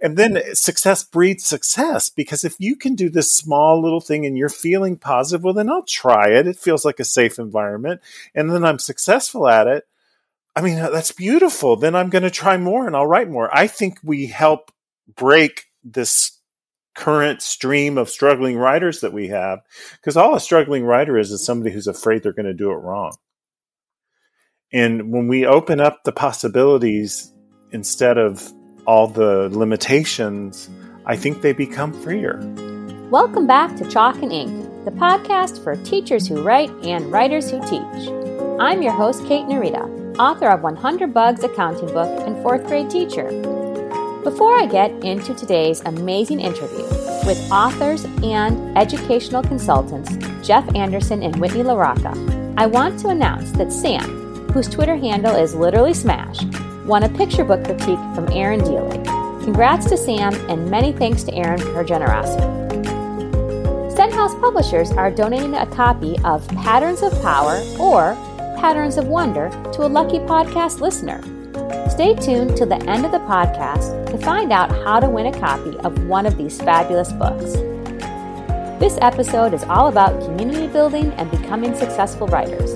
[0.00, 4.36] and then success breeds success because if you can do this small little thing and
[4.36, 6.46] you're feeling positive, well, then I'll try it.
[6.46, 8.00] It feels like a safe environment.
[8.34, 9.84] And then I'm successful at it.
[10.54, 11.76] I mean, uh, that's beautiful.
[11.76, 13.54] Then I'm going to try more and I'll write more.
[13.54, 14.70] I think we help
[15.14, 16.38] break this
[16.94, 19.60] current stream of struggling writers that we have
[19.92, 22.76] because all a struggling writer is is somebody who's afraid they're going to do it
[22.76, 23.14] wrong.
[24.72, 27.32] And when we open up the possibilities
[27.70, 28.50] instead of
[28.86, 30.70] all the limitations,
[31.04, 32.40] I think they become freer.
[33.10, 37.60] Welcome back to Chalk and Ink, the podcast for teachers who write and writers who
[37.62, 38.10] teach.
[38.60, 42.88] I'm your host, Kate Narita, author of 100 Bugs A Counting Book and fourth grade
[42.88, 43.28] teacher.
[44.22, 46.84] Before I get into today's amazing interview
[47.26, 52.14] with authors and educational consultants Jeff Anderson and Whitney La Rocca,
[52.56, 56.40] I want to announce that Sam, whose Twitter handle is literally smash,
[56.86, 59.04] won a picture book critique from Erin Dealey.
[59.42, 62.42] Congrats to Sam and many thanks to Aaron for her generosity.
[63.90, 68.14] Stenhouse Publishers are donating a copy of Patterns of Power or
[68.60, 71.20] Patterns of Wonder to a lucky podcast listener.
[71.90, 75.40] Stay tuned till the end of the podcast to find out how to win a
[75.40, 77.54] copy of one of these fabulous books.
[78.78, 82.74] This episode is all about community building and becoming successful writers.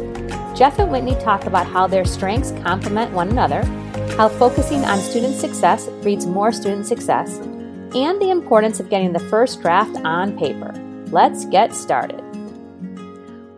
[0.59, 3.63] Jeff and Whitney talk about how their strengths complement one another,
[4.17, 7.39] how focusing on student success breeds more student success,
[7.95, 10.73] and the importance of getting the first draft on paper.
[11.07, 12.23] Let's get started.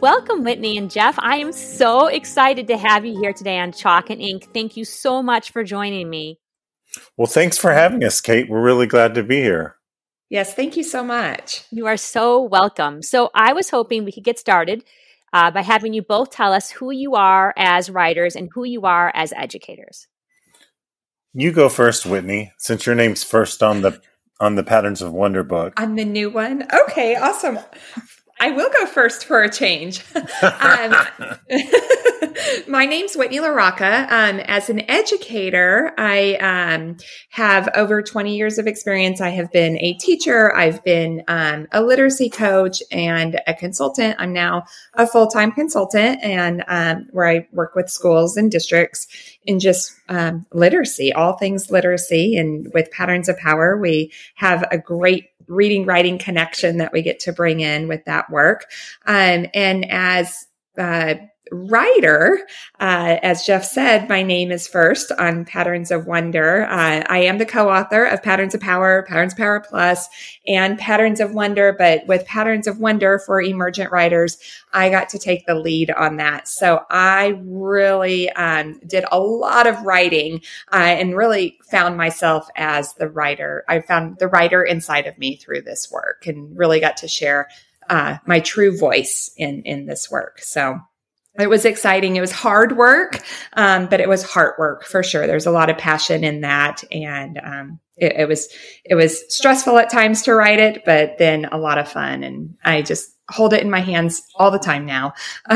[0.00, 1.16] Welcome, Whitney and Jeff.
[1.18, 4.48] I am so excited to have you here today on Chalk and Ink.
[4.52, 6.40] Thank you so much for joining me.
[7.16, 8.48] Well, thanks for having us, Kate.
[8.48, 9.76] We're really glad to be here.
[10.28, 11.64] Yes, thank you so much.
[11.70, 13.02] You are so welcome.
[13.02, 14.84] So, I was hoping we could get started
[15.32, 18.82] uh, by having you both tell us who you are as writers and who you
[18.82, 20.08] are as educators.
[21.34, 23.98] You go first, Whitney, since your name's first on the
[24.38, 25.80] on the Patterns of Wonder book.
[25.80, 26.66] On the new one?
[26.70, 27.58] Okay, awesome.
[28.42, 30.02] I will go first for a change.
[30.16, 30.94] um,
[32.66, 34.08] my name's Whitney La Rocca.
[34.10, 36.96] Um, as an educator, I um,
[37.30, 39.20] have over 20 years of experience.
[39.20, 44.16] I have been a teacher, I've been um, a literacy coach, and a consultant.
[44.18, 44.64] I'm now
[44.94, 49.06] a full time consultant, and um, where I work with schools and districts
[49.44, 52.36] in just um, literacy, all things literacy.
[52.36, 57.20] And with Patterns of Power, we have a great reading writing connection that we get
[57.20, 58.66] to bring in with that work.
[59.06, 60.46] Um, and as
[60.78, 61.14] uh,
[61.52, 62.46] writer,
[62.80, 66.64] uh, as Jeff said, my name is first on Patterns of Wonder.
[66.64, 70.08] Uh, I am the co-author of Patterns of Power, Patterns Power Plus,
[70.46, 71.74] and Patterns of Wonder.
[71.78, 74.38] But with Patterns of Wonder for emergent writers,
[74.72, 76.48] I got to take the lead on that.
[76.48, 80.40] So I really um, did a lot of writing
[80.72, 83.64] uh, and really found myself as the writer.
[83.68, 87.48] I found the writer inside of me through this work and really got to share
[87.90, 90.38] uh, my true voice in in this work.
[90.40, 90.80] So
[91.38, 92.16] it was exciting.
[92.16, 93.20] It was hard work,
[93.54, 95.26] um, but it was heart work for sure.
[95.26, 98.48] There's a lot of passion in that, and um, it, it, was
[98.84, 102.22] it was stressful at times to write it, but then a lot of fun.
[102.22, 105.14] And I just hold it in my hands all the time now,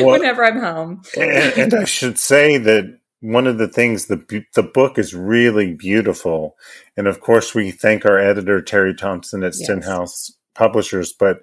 [0.00, 1.02] well, whenever I'm home.
[1.18, 5.74] and, and I should say that one of the things the the book is really
[5.74, 6.56] beautiful,
[6.96, 9.64] and of course we thank our editor Terry Thompson at yes.
[9.64, 11.40] Stenhouse Publishers, but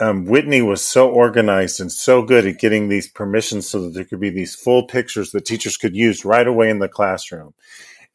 [0.00, 4.04] um, Whitney was so organized and so good at getting these permissions so that there
[4.04, 7.54] could be these full pictures that teachers could use right away in the classroom.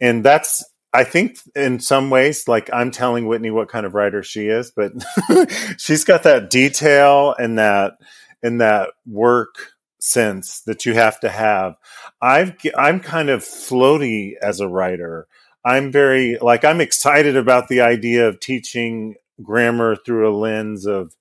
[0.02, 4.24] And that's, I think, in some ways, like I'm telling Whitney what kind of writer
[4.24, 4.94] she is, but
[5.78, 7.94] she's got that detail and that
[8.42, 11.76] and that work sense that you have to have.
[12.22, 15.28] I've I'm kind of floaty as a writer.
[15.64, 21.16] I'm very like I'm excited about the idea of teaching grammar through a lens of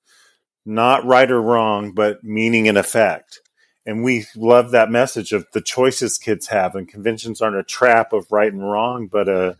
[0.66, 3.40] not right or wrong, but meaning and effect.
[3.86, 8.12] And we love that message of the choices kids have, and conventions aren't a trap
[8.12, 9.56] of right and wrong, but a,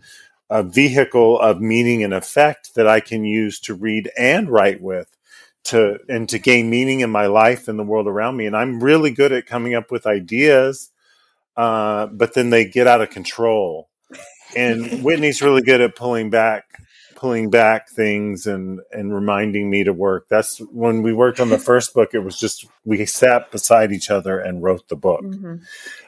[0.49, 5.15] a vehicle of meaning and effect that I can use to read and write with
[5.65, 8.47] to and to gain meaning in my life and the world around me.
[8.47, 10.91] And I'm really good at coming up with ideas,
[11.57, 13.89] uh, but then they get out of control.
[14.57, 16.65] And Whitney's really good at pulling back
[17.15, 20.27] pulling back things and and reminding me to work.
[20.29, 22.15] That's when we worked on the first book.
[22.15, 25.23] It was just we sat beside each other and wrote the book.
[25.23, 25.57] Mm-hmm.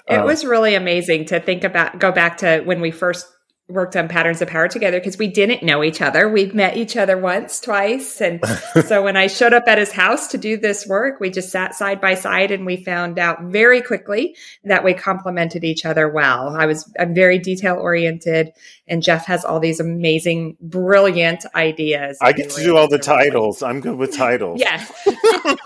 [0.08, 1.99] It um, was really amazing to think about.
[1.99, 3.26] Go back to when we first
[3.69, 6.29] worked on patterns of power together because we didn't know each other.
[6.29, 8.20] We've met each other once, twice.
[8.20, 8.41] And
[8.87, 11.75] so when I showed up at his house to do this work, we just sat
[11.75, 16.55] side by side and we found out very quickly that we complemented each other well.
[16.56, 18.53] I was, I'm very detail oriented
[18.88, 22.18] and Jeff has all these amazing, brilliant ideas.
[22.22, 23.62] I get to do all the titles.
[23.62, 24.60] I'm good with titles.
[24.60, 24.92] Yes.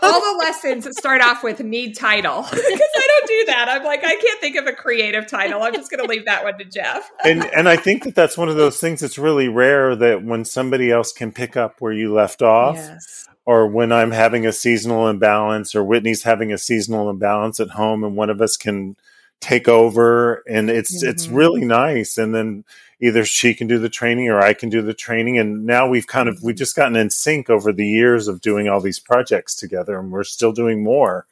[0.03, 3.67] all the lessons start off with need title because I don't do that.
[3.69, 5.63] I'm like, I can't think of a creative title.
[5.63, 7.11] I'm just going to leave that one to Jeff.
[7.25, 10.45] and, and I think that that's one of those things that's really rare that when
[10.47, 12.77] somebody else can pick up where you left off.
[12.77, 13.29] Yes.
[13.47, 18.05] Or when I'm having a seasonal imbalance, or Whitney's having a seasonal imbalance at home,
[18.05, 18.97] and one of us can
[19.41, 21.11] take over, and it's mm-hmm.
[21.11, 22.19] it's really nice.
[22.19, 22.65] And then
[23.01, 25.39] either she can do the training or I can do the training.
[25.39, 28.69] And now we've kind of we've just gotten in sync over the years of doing
[28.69, 31.27] all these projects together, and we're still doing more.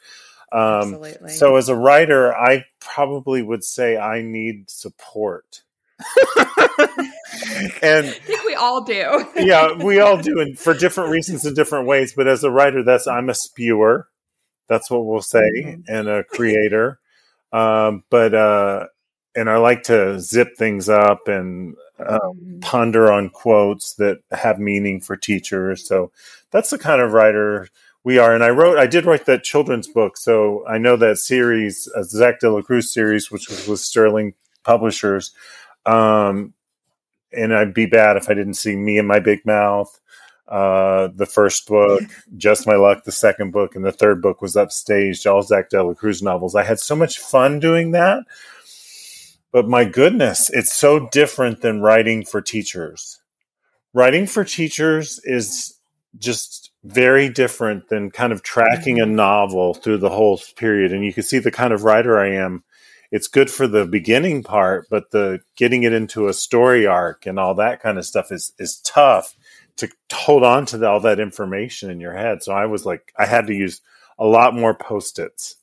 [0.51, 1.05] Um.
[1.29, 5.63] So as a writer, I probably would say I need support.
[7.83, 9.27] and I think we all do.
[9.37, 12.15] yeah, we all do, and for different reasons in different ways.
[12.15, 14.09] But as a writer, that's I'm a spewer.
[14.69, 15.81] That's what we'll say, mm-hmm.
[15.89, 17.01] and a creator.
[17.53, 18.87] Um, but uh,
[19.35, 22.61] and I like to zip things up and uh, mm-hmm.
[22.61, 25.87] ponder on quotes that have meaning for teachers.
[25.87, 26.13] So
[26.51, 27.69] that's the kind of writer
[28.05, 28.35] we are.
[28.35, 30.17] And I wrote, I did write that children's book.
[30.17, 34.35] So I know that series, uh, Zack Delacruz series, which was with Sterling
[34.65, 35.33] Publishers.
[35.87, 36.55] Um,
[37.33, 40.01] and I'd be bad if I didn't see Me and My Big Mouth.
[40.49, 42.03] Uh, the first book,
[42.37, 46.23] Just My Luck, the second book, and the third book was Upstaged, all Zack Delacruz
[46.23, 46.55] novels.
[46.55, 48.25] I had so much fun doing that
[49.53, 53.21] but my goodness, it's so different than writing for teachers.
[53.95, 55.79] Writing for teachers is
[56.19, 60.93] just very different than kind of tracking a novel through the whole period.
[60.93, 62.65] And you can see the kind of writer I am.
[63.11, 67.39] It's good for the beginning part, but the getting it into a story arc and
[67.39, 69.35] all that kind of stuff is is tough
[69.79, 72.43] to hold on to the, all that information in your head.
[72.43, 73.81] So I was like, I had to use
[74.19, 75.57] a lot more post-its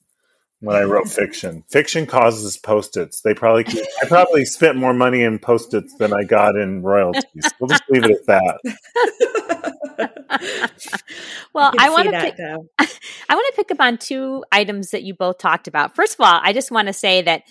[0.62, 1.64] when I wrote fiction.
[1.70, 3.22] Fiction causes post-its.
[3.22, 3.66] They probably
[4.02, 7.52] I probably spent more money in post-its than I got in royalties.
[7.60, 8.60] We'll just leave it at that.
[11.54, 12.40] well, I, I want to pick,
[13.30, 15.96] I want to pick up on two items that you both talked about.
[15.96, 17.44] First of all, I just want to say that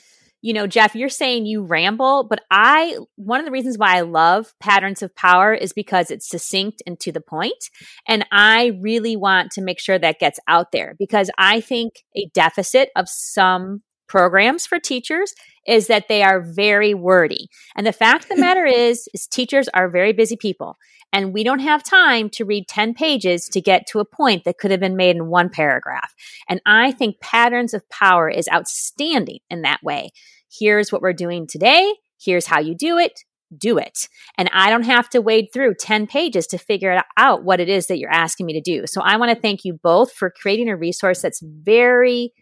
[0.44, 4.02] you know, Jeff, you're saying you ramble, but I, one of the reasons why I
[4.02, 7.70] love patterns of power is because it's succinct and to the point.
[8.06, 12.28] And I really want to make sure that gets out there because I think a
[12.34, 15.32] deficit of some programs for teachers
[15.66, 17.48] is that they are very wordy.
[17.74, 20.76] And the fact of the matter is, is teachers are very busy people.
[21.10, 24.58] And we don't have time to read 10 pages to get to a point that
[24.58, 26.12] could have been made in one paragraph.
[26.50, 30.10] And I think patterns of power is outstanding in that way
[30.58, 31.94] here's what we're doing today.
[32.20, 33.20] Here's how you do it.
[33.56, 34.08] Do it.
[34.36, 37.86] And I don't have to wade through 10 pages to figure out what it is
[37.86, 38.86] that you're asking me to do.
[38.86, 42.32] So I want to thank you both for creating a resource that's very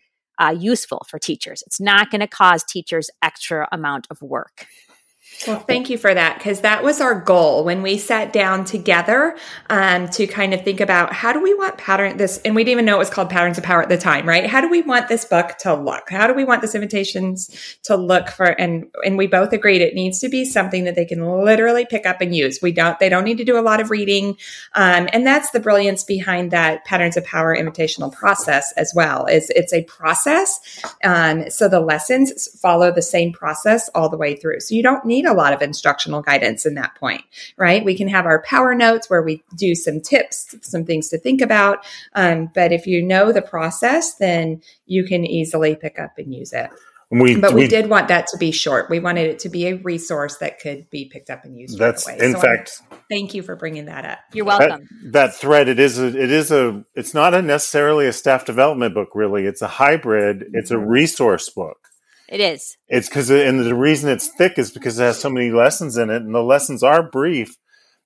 [0.41, 1.63] uh, useful for teachers.
[1.67, 4.67] It's not going to cause teachers extra amount of work.
[5.47, 9.37] Well, thank you for that because that was our goal when we sat down together
[9.69, 12.73] um, to kind of think about how do we want pattern this, and we didn't
[12.73, 14.47] even know it was called Patterns of Power at the time, right?
[14.47, 16.11] How do we want this book to look?
[16.11, 18.47] How do we want this invitations to look for?
[18.47, 22.07] And and we both agreed it needs to be something that they can literally pick
[22.07, 22.61] up and use.
[22.63, 24.37] We don't they don't need to do a lot of reading,
[24.75, 29.27] um, and that's the brilliance behind that Patterns of Power invitational process as well.
[29.27, 30.61] Is it's a process,
[31.03, 34.61] um, so the lessons follow the same process all the way through.
[34.61, 37.23] So you don't need a a lot of instructional guidance in that point,
[37.57, 37.85] right?
[37.85, 41.41] We can have our power notes where we do some tips, some things to think
[41.41, 41.85] about.
[42.15, 46.53] Um, but if you know the process, then you can easily pick up and use
[46.53, 46.71] it.
[47.11, 48.89] We, but we, we, did want that to be short.
[48.89, 51.79] We wanted it to be a resource that could be picked up and used.
[51.79, 52.81] That's right in so fact.
[52.91, 54.19] I, thank you for bringing that up.
[54.33, 54.89] You're welcome.
[55.03, 58.47] That, that, thread it is a, it is a it's not a necessarily a staff
[58.47, 59.11] development book.
[59.15, 60.39] Really, it's a hybrid.
[60.39, 60.57] Mm-hmm.
[60.57, 60.89] It's a mm-hmm.
[60.89, 61.82] resource book.
[62.33, 62.79] It is.
[62.89, 66.09] It's because, and the reason it's thick is because it has so many lessons in
[66.09, 67.59] it, and the lessons are brief.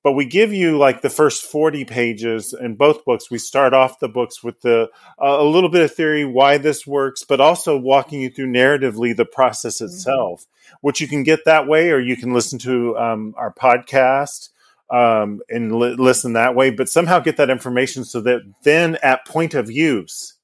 [0.02, 3.30] But we give you like the first forty pages in both books.
[3.30, 4.90] We start off the books with the
[5.22, 9.16] uh, a little bit of theory why this works, but also walking you through narratively
[9.16, 9.94] the process mm-hmm.
[9.94, 10.74] itself, mm-hmm.
[10.80, 14.48] which you can get that way, or you can listen to um, our podcast
[14.90, 16.70] um, and li- listen that way.
[16.70, 20.34] But somehow get that information so that then at point of use,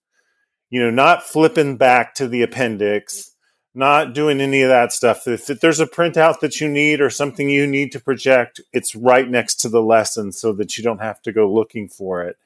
[0.70, 3.31] you know, not flipping back to the appendix
[3.74, 5.26] not doing any of that stuff.
[5.26, 9.28] If, there's a printout that you need or something you need to project, it's right
[9.28, 12.36] next to the lesson so that you don't have to go looking for it.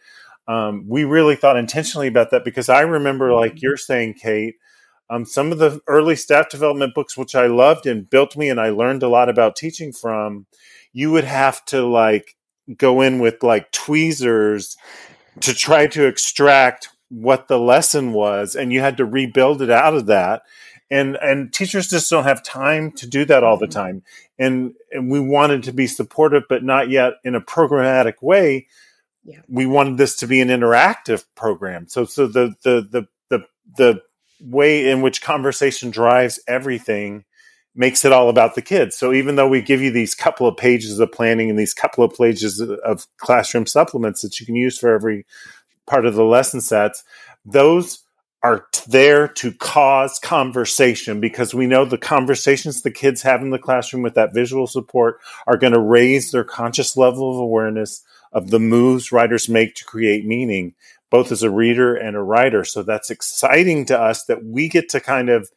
[0.48, 4.54] Um, we really thought intentionally about that because I remember, like you're saying, Kate,
[5.08, 8.60] Um, some of the early staff development books, which I loved and built me, and
[8.60, 10.46] I learned a lot about teaching from,
[10.92, 12.36] you would have to like
[12.76, 14.76] go in with like tweezers
[15.40, 19.94] to try to extract what the lesson was, and you had to rebuild it out
[19.94, 20.42] of that.
[20.90, 23.78] And and teachers just don't have time to do that all the mm-hmm.
[23.78, 24.02] time.
[24.38, 28.66] And and we wanted to be supportive, but not yet in a programmatic way.
[29.24, 29.40] Yeah.
[29.48, 31.88] We wanted this to be an interactive program.
[31.88, 34.02] So so the the the the the
[34.40, 37.24] way in which conversation drives everything
[37.76, 38.96] makes it all about the kids.
[38.96, 42.02] So even though we give you these couple of pages of planning and these couple
[42.02, 45.26] of pages of classroom supplements that you can use for every
[45.86, 47.04] part of the lesson sets,
[47.44, 48.02] those
[48.46, 53.58] are there to cause conversation because we know the conversations the kids have in the
[53.58, 58.50] classroom with that visual support are going to raise their conscious level of awareness of
[58.50, 60.74] the moves writers make to create meaning
[61.10, 62.62] both as a reader and a writer.
[62.64, 65.50] So that's exciting to us that we get to kind of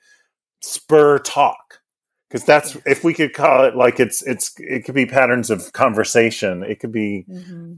[0.62, 1.82] spur talk
[2.28, 5.74] because that's if we could call it like it's it's it could be patterns of
[5.74, 6.64] conversation.
[6.64, 7.26] It could be.
[7.30, 7.74] Mm-hmm.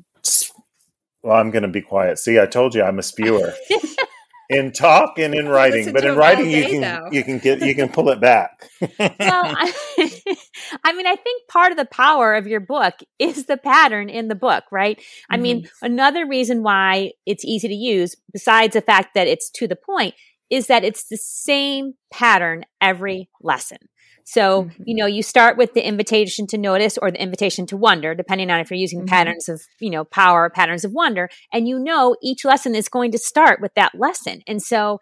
[1.24, 2.18] Well, I'm going to be quiet.
[2.18, 3.54] See, I told you I'm a spewer.
[4.52, 7.08] in talk and in writing, but in writing you can though.
[7.10, 8.70] you can get you can pull it back.
[8.82, 9.74] well, I,
[10.84, 14.28] I, mean, I think part of the power of your book is the pattern in
[14.28, 14.98] the book, right?
[14.98, 15.34] Mm-hmm.
[15.34, 15.86] I mean, mm-hmm.
[15.86, 20.16] another reason why it's easy to use, besides the fact that it's to the point,
[20.50, 23.78] is that it's the same pattern every lesson.
[24.26, 24.84] So, mm-hmm.
[24.86, 28.50] you know, you start with the invitation to notice or the invitation to wonder, depending
[28.50, 29.08] on if you're using mm-hmm.
[29.08, 31.30] patterns of, you know, power, patterns of wonder.
[31.52, 34.42] And you know, each lesson is going to start with that lesson.
[34.48, 35.00] And so,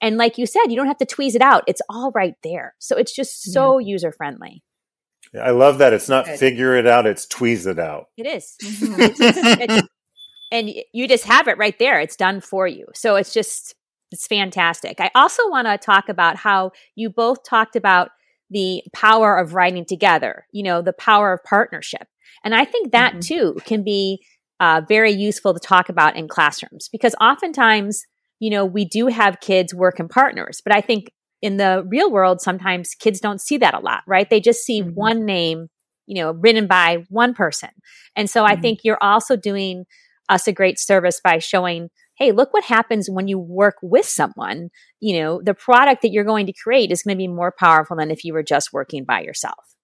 [0.00, 1.64] and like you said, you don't have to tweeze it out.
[1.66, 2.74] It's all right there.
[2.78, 3.88] So it's just so yeah.
[3.88, 4.62] user friendly.
[5.40, 5.92] I love that.
[5.92, 6.38] It's not Good.
[6.38, 8.06] figure it out, it's tweeze it out.
[8.16, 8.54] It is.
[8.62, 9.00] Mm-hmm.
[9.00, 9.88] it's, it's,
[10.52, 12.00] and you just have it right there.
[12.00, 12.86] It's done for you.
[12.94, 13.74] So it's just,
[14.12, 15.00] it's fantastic.
[15.00, 18.10] I also want to talk about how you both talked about
[18.50, 22.06] the power of writing together, you know, the power of partnership.
[22.44, 23.20] And I think that mm-hmm.
[23.20, 24.24] too can be
[24.60, 28.04] uh, very useful to talk about in classrooms because oftentimes,
[28.38, 31.10] you know, we do have kids work in partners, but I think
[31.42, 34.28] in the real world, sometimes kids don't see that a lot, right?
[34.28, 34.94] They just see mm-hmm.
[34.94, 35.68] one name,
[36.06, 37.70] you know, written by one person.
[38.14, 38.52] And so mm-hmm.
[38.52, 39.84] I think you're also doing
[40.28, 44.70] us a great service by showing hey, look what happens when you work with someone.
[45.00, 47.96] You know, the product that you're going to create is going to be more powerful
[47.96, 49.75] than if you were just working by yourself.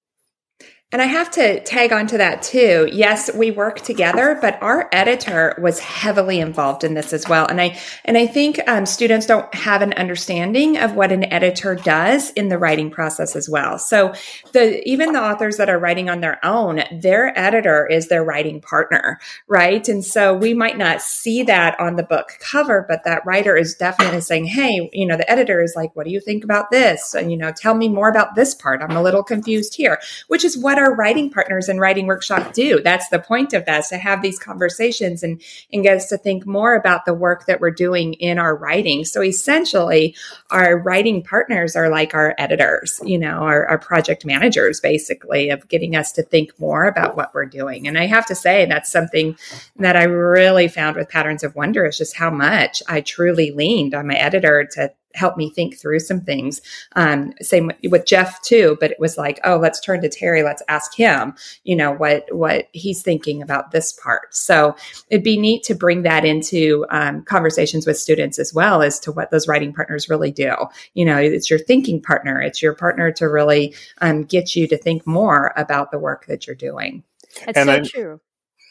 [0.93, 2.87] And I have to tag onto that too.
[2.93, 7.47] Yes, we work together, but our editor was heavily involved in this as well.
[7.47, 11.77] And I and I think um, students don't have an understanding of what an editor
[11.77, 13.79] does in the writing process as well.
[13.79, 14.13] So
[14.53, 18.61] the even the authors that are writing on their own, their editor is their writing
[18.61, 19.19] partner,
[19.49, 19.89] right?
[19.89, 23.75] And so we might not see that on the book cover, but that writer is
[23.75, 27.15] definitely saying, "Hey, you know, the editor is like, what do you think about this?
[27.15, 28.83] And you know, tell me more about this part.
[28.83, 32.81] I'm a little confused here," which is what our writing partners and writing workshop do.
[32.83, 35.41] That's the point of that, to have these conversations and,
[35.73, 39.05] and get us to think more about the work that we're doing in our writing.
[39.05, 40.15] So essentially,
[40.51, 45.69] our writing partners are like our editors, you know, our, our project managers, basically, of
[45.69, 47.89] getting us to think more about what we're doing.
[47.89, 49.37] And I have to say, that's something
[49.77, 53.95] that I really found with Patterns of Wonder is just how much I truly leaned
[53.95, 56.61] on my editor to help me think through some things.
[56.97, 60.43] Um, same with Jeff too, but it was like, oh, let's turn to Terry.
[60.43, 64.35] Let's ask him, you know, what, what he's thinking about this part.
[64.35, 64.77] So
[65.09, 69.13] it'd be neat to bring that into um, conversations with students as well as to
[69.13, 70.55] what those writing partners really do.
[70.95, 72.41] You know, it's your thinking partner.
[72.41, 76.47] It's your partner to really um, get you to think more about the work that
[76.47, 77.03] you're doing.
[77.47, 78.21] That's and so I, true.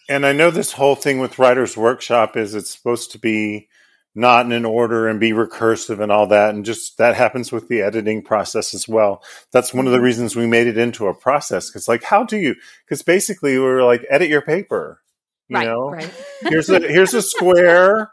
[0.10, 3.70] And I know this whole thing with Writers Workshop is it's supposed to be
[4.14, 6.54] not in an order and be recursive and all that.
[6.54, 9.24] And just that happens with the editing process as well.
[9.52, 10.06] That's one of the mm-hmm.
[10.06, 11.70] reasons we made it into a process.
[11.70, 12.56] Cause like, how do you,
[12.90, 15.02] cause basically we were like, edit your paper.
[15.48, 16.14] You right, know, right.
[16.42, 18.12] here's a, here's a square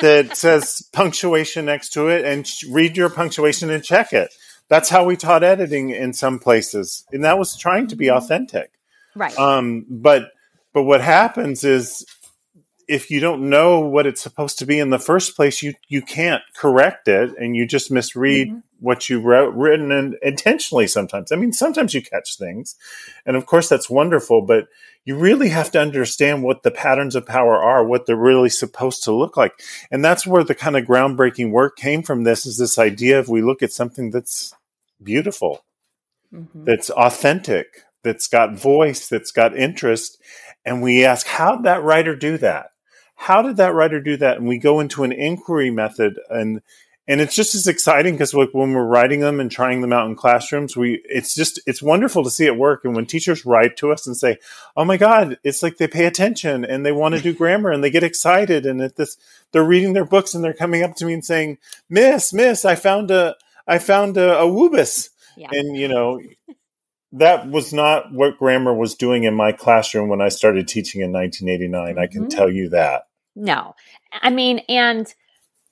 [0.00, 4.32] that says punctuation next to it and read your punctuation and check it.
[4.68, 7.04] That's how we taught editing in some places.
[7.12, 8.18] And that was trying to be mm-hmm.
[8.18, 8.72] authentic.
[9.16, 9.36] Right.
[9.36, 10.30] Um, but,
[10.72, 12.06] but what happens is
[12.90, 16.02] if you don't know what it's supposed to be in the first place, you you
[16.02, 18.58] can't correct it, and you just misread mm-hmm.
[18.80, 20.88] what you wrote written and intentionally.
[20.88, 22.74] Sometimes, I mean, sometimes you catch things,
[23.24, 24.42] and of course that's wonderful.
[24.42, 24.66] But
[25.04, 29.04] you really have to understand what the patterns of power are, what they're really supposed
[29.04, 29.52] to look like,
[29.92, 32.24] and that's where the kind of groundbreaking work came from.
[32.24, 34.52] This is this idea of we look at something that's
[35.00, 35.64] beautiful,
[36.34, 36.64] mm-hmm.
[36.64, 40.20] that's authentic, that's got voice, that's got interest,
[40.64, 42.70] and we ask, how'd that writer do that?
[43.20, 44.38] How did that writer do that?
[44.38, 46.62] And we go into an inquiry method and
[47.06, 50.06] and it's just as exciting because like when we're writing them and trying them out
[50.06, 53.76] in classrooms we it's just it's wonderful to see it work and when teachers write
[53.76, 54.38] to us and say
[54.76, 57.82] oh my god it's like they pay attention and they want to do grammar and
[57.82, 59.16] they get excited and at this
[59.52, 61.58] they're reading their books and they're coming up to me and saying
[61.88, 63.34] miss miss i found a
[63.66, 65.48] i found a, a woobus yeah.
[65.50, 66.20] and you know
[67.12, 71.12] that was not what grammar was doing in my classroom when i started teaching in
[71.12, 71.98] 1989 mm-hmm.
[71.98, 72.28] i can mm-hmm.
[72.28, 73.74] tell you that no
[74.22, 75.14] i mean and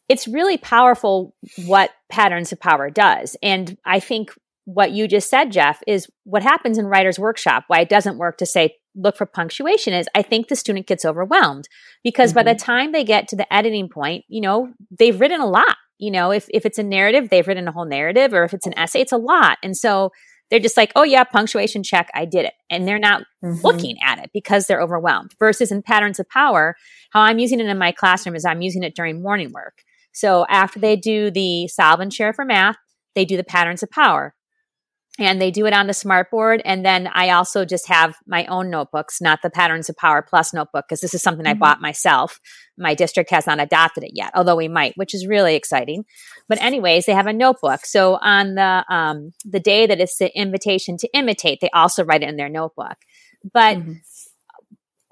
[0.09, 1.35] it's really powerful
[1.67, 3.37] what patterns of power does.
[3.43, 4.33] And I think
[4.65, 8.39] what you just said, Jeff, is what happens in writer's workshop, why it doesn't work
[8.39, 11.69] to say, look for punctuation is I think the student gets overwhelmed
[12.03, 12.39] because mm-hmm.
[12.39, 12.65] by the mm-hmm.
[12.65, 15.77] time they get to the editing point, you know, they've written a lot.
[15.99, 18.67] You know, if, if it's a narrative, they've written a whole narrative, or if it's
[18.67, 19.59] an essay, it's a lot.
[19.63, 20.13] And so
[20.51, 22.55] they're just like, oh yeah, punctuation check, I did it.
[22.71, 23.61] And they're not mm-hmm.
[23.65, 25.33] looking at it because they're overwhelmed.
[25.39, 26.77] Versus in patterns of power,
[27.11, 29.83] how I'm using it in my classroom is I'm using it during morning work.
[30.13, 32.77] So after they do the solve and share for math,
[33.15, 34.35] they do the patterns of power.
[35.21, 36.61] And they do it on the smartboard.
[36.65, 40.55] And then I also just have my own notebooks, not the Patterns of Power Plus
[40.55, 41.63] notebook, because this is something mm-hmm.
[41.63, 42.39] I bought myself.
[42.79, 46.05] My district has not adopted it yet, although we might, which is really exciting.
[46.49, 47.85] But anyways, they have a notebook.
[47.85, 52.23] So on the um, the day that it's the invitation to imitate, they also write
[52.23, 52.97] it in their notebook.
[53.53, 53.93] But mm-hmm.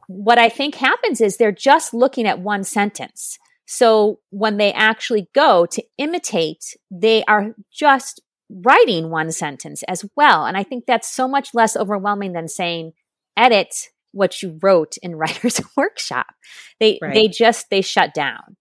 [0.06, 3.38] what I think happens is they're just looking at one sentence.
[3.66, 10.46] So when they actually go to imitate, they are just writing one sentence as well.
[10.46, 12.92] And I think that's so much less overwhelming than saying,
[13.36, 13.74] edit
[14.12, 16.34] what you wrote in writer's workshop.
[16.80, 17.14] They, right.
[17.14, 18.56] they just, they shut down.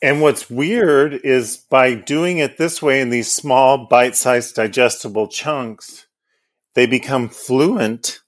[0.00, 5.26] And what's weird is by doing it this way in these small, bite sized, digestible
[5.26, 6.06] chunks,
[6.74, 8.20] they become fluent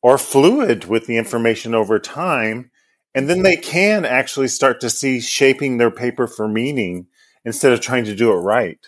[0.00, 2.70] or fluid with the information over time
[3.14, 7.06] and then they can actually start to see shaping their paper for meaning
[7.44, 8.78] instead of trying to do it right.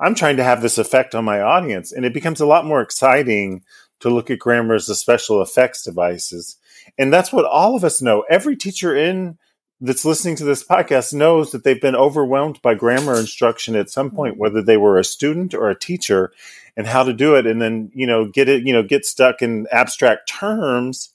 [0.00, 2.80] I'm trying to have this effect on my audience, and it becomes a lot more
[2.80, 3.62] exciting
[4.00, 6.56] to look at grammar as a special effects devices.
[6.98, 8.24] And that's what all of us know.
[8.30, 9.38] Every teacher in
[9.80, 14.10] that's listening to this podcast knows that they've been overwhelmed by grammar instruction at some
[14.10, 14.40] point, mm-hmm.
[14.40, 16.32] whether they were a student or a teacher,
[16.76, 19.42] and how to do it, and then you know get it, you know, get stuck
[19.42, 21.10] in abstract terms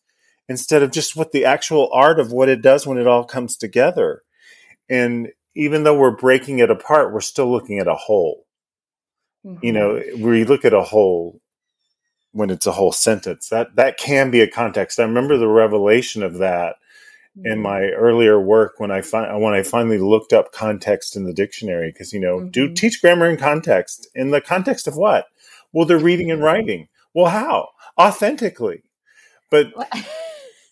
[0.47, 3.57] instead of just what the actual art of what it does when it all comes
[3.57, 4.21] together.
[4.89, 8.44] And even though we're breaking it apart, we're still looking at a whole.
[9.45, 9.65] Mm-hmm.
[9.65, 10.27] You know, mm-hmm.
[10.27, 11.39] we look at a whole
[12.31, 13.49] when it's a whole sentence.
[13.49, 14.99] That that can be a context.
[14.99, 16.75] I remember the revelation of that
[17.37, 17.51] mm-hmm.
[17.51, 21.33] in my earlier work when I fi- when I finally looked up context in the
[21.33, 22.49] dictionary because you know, mm-hmm.
[22.49, 24.07] do teach grammar in context.
[24.15, 25.27] In the context of what?
[25.71, 26.87] Well, they're reading and writing.
[27.13, 27.69] Well, how?
[27.99, 28.83] Authentically.
[29.49, 29.73] But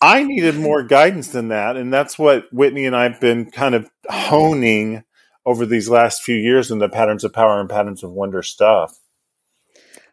[0.02, 1.78] I needed more guidance than that.
[1.78, 5.06] And that's what Whitney and I've been kind of honing
[5.45, 8.99] over these last few years in the patterns of power and patterns of wonder stuff.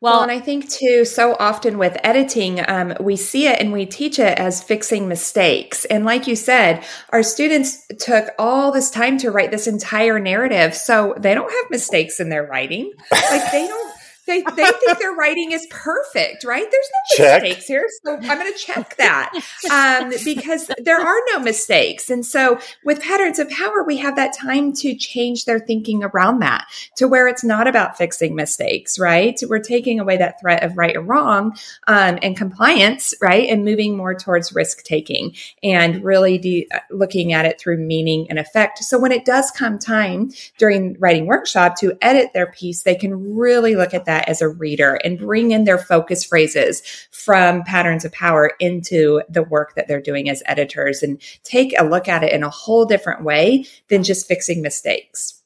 [0.03, 3.71] Well, well, and I think too, so often with editing, um, we see it and
[3.71, 5.85] we teach it as fixing mistakes.
[5.85, 10.75] And like you said, our students took all this time to write this entire narrative.
[10.75, 12.93] So they don't have mistakes in their writing.
[13.13, 13.90] Like they don't
[14.31, 16.67] they, they think their writing is perfect, right?
[16.71, 17.43] There's no check.
[17.43, 17.87] mistakes here.
[18.05, 19.33] So I'm going to check that
[19.71, 22.11] um, because there are no mistakes.
[22.11, 26.41] And so with patterns of power, we have that time to change their thinking around
[26.41, 26.67] that
[26.97, 29.39] to where it's not about fixing mistakes, right?
[29.49, 31.57] We're taking away that threat of right or wrong
[31.89, 33.49] um, and compliance, right?
[33.49, 38.39] And moving more towards risk taking and really de- looking at it through meaning and
[38.39, 38.79] effect.
[38.85, 43.35] So when it does come time during writing workshop to edit their piece, they can
[43.37, 47.63] really look at that that as a reader and bring in their focus phrases from
[47.65, 52.09] patterns of power into the work that they're doing as editors and take a look
[52.09, 55.43] at it in a whole different way than just fixing mistakes.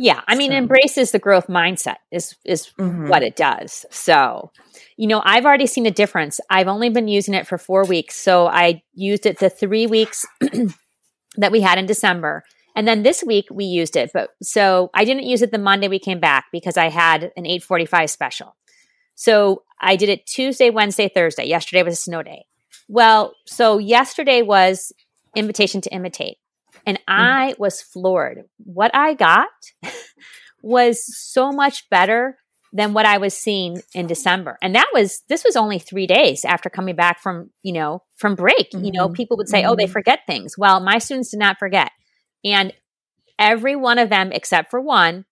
[0.00, 0.56] Yeah, I mean, so.
[0.56, 3.08] embraces the growth mindset is is mm-hmm.
[3.08, 3.84] what it does.
[3.90, 4.52] So,
[4.96, 6.38] you know, I've already seen a difference.
[6.48, 10.24] I've only been using it for four weeks, so I used it the three weeks
[11.36, 12.44] that we had in December,
[12.78, 15.88] and then this week we used it, but so I didn't use it the Monday
[15.88, 18.54] we came back because I had an 845 special.
[19.16, 21.46] So I did it Tuesday, Wednesday, Thursday.
[21.46, 22.44] Yesterday was a snow day.
[22.86, 24.92] Well, so yesterday was
[25.34, 26.36] invitation to imitate.
[26.86, 27.14] And mm-hmm.
[27.20, 28.44] I was floored.
[28.58, 29.48] What I got
[30.62, 32.38] was so much better
[32.72, 34.56] than what I was seeing in December.
[34.62, 38.36] And that was this was only 3 days after coming back from, you know, from
[38.36, 38.70] break.
[38.70, 38.84] Mm-hmm.
[38.84, 39.14] You know, mm-hmm.
[39.14, 39.64] people would say.
[39.64, 39.92] "Oh, they mm-hmm.
[39.92, 41.90] forget things." Well, my students did not forget.
[42.44, 42.72] And
[43.38, 45.24] every one of them, except for one,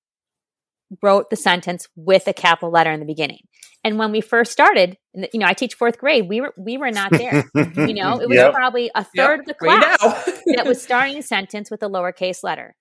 [1.03, 3.41] wrote the sentence with a capital letter in the beginning.
[3.85, 6.29] And when we first started, you know, I teach fourth grade.
[6.29, 7.45] We were we were not there.
[7.55, 8.53] you know, it was yep.
[8.53, 9.41] probably a third yep.
[9.41, 9.99] of the class
[10.57, 12.75] that was starting a sentence with a lowercase letter.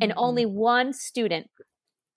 [0.00, 0.20] and mm-hmm.
[0.20, 1.48] only one student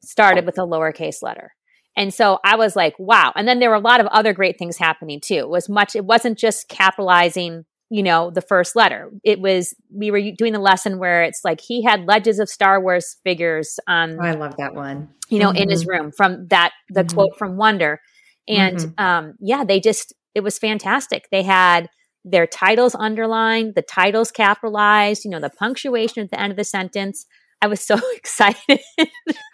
[0.04, 1.54] started with a lowercase letter.
[1.97, 3.32] And so I was like, wow.
[3.36, 5.36] And then there were a lot of other great things happening too.
[5.36, 9.12] It was much, it wasn't just capitalizing, you know, the first letter.
[9.24, 12.82] It was, we were doing the lesson where it's like he had ledges of Star
[12.82, 14.17] Wars figures on.
[14.19, 15.10] Oh, I love that one.
[15.30, 15.63] You know, mm-hmm.
[15.63, 16.04] in his mm-hmm.
[16.04, 17.15] room from that, the mm-hmm.
[17.15, 18.02] quote from Wonder.
[18.48, 19.04] And mm-hmm.
[19.04, 21.28] um, yeah, they just, it was fantastic.
[21.32, 21.89] They had
[22.24, 26.63] their titles underlined, the titles capitalized, you know, the punctuation at the end of the
[26.63, 27.28] sentence.
[27.65, 28.80] I was so excited.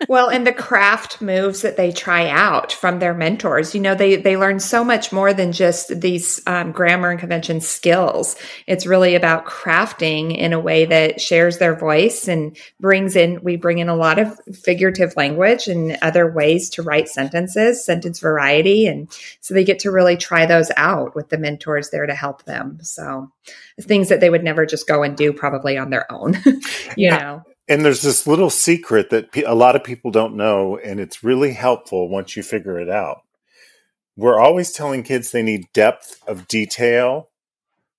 [0.09, 4.17] well, and the craft moves that they try out from their mentors, you know, they
[4.17, 8.35] they learn so much more than just these um, grammar and convention skills.
[8.67, 13.41] It's really about crafting in a way that shares their voice and brings in.
[13.43, 18.19] We bring in a lot of figurative language and other ways to write sentences, sentence
[18.19, 19.07] variety, and
[19.39, 22.79] so they get to really try those out with the mentors there to help them.
[22.81, 23.31] So
[23.79, 26.61] things that they would never just go and do probably on their own, you
[26.97, 27.17] yeah.
[27.17, 27.43] know.
[27.71, 31.53] And there's this little secret that a lot of people don't know, and it's really
[31.53, 33.21] helpful once you figure it out.
[34.17, 37.29] We're always telling kids they need depth of detail,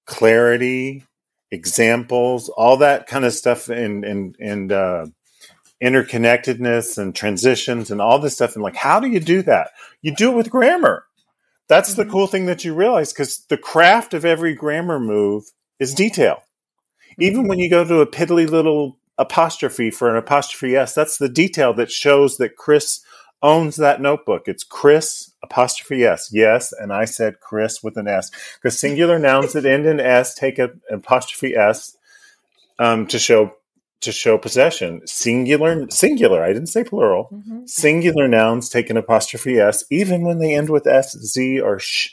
[0.04, 1.06] clarity,
[1.50, 5.06] examples, all that kind of stuff, and and and uh,
[5.82, 8.54] interconnectedness and transitions and all this stuff.
[8.54, 9.70] And like, how do you do that?
[10.02, 11.06] You do it with grammar.
[11.68, 12.12] That's the mm-hmm.
[12.12, 15.44] cool thing that you realize because the craft of every grammar move
[15.80, 16.42] is detail.
[17.18, 20.94] Even when you go to a piddly little apostrophe for an apostrophe s.
[20.94, 23.00] That's the detail that shows that Chris
[23.42, 24.44] owns that notebook.
[24.46, 26.30] It's Chris apostrophe s.
[26.32, 30.34] Yes, and I said Chris with an s because singular nouns that end in s
[30.34, 31.96] take an apostrophe s
[32.78, 33.54] um, to show
[34.00, 35.00] to show possession.
[35.06, 36.42] Singular singular.
[36.42, 37.28] I didn't say plural.
[37.32, 37.66] Mm-hmm.
[37.66, 42.10] Singular nouns take an apostrophe s even when they end with s, z, or sh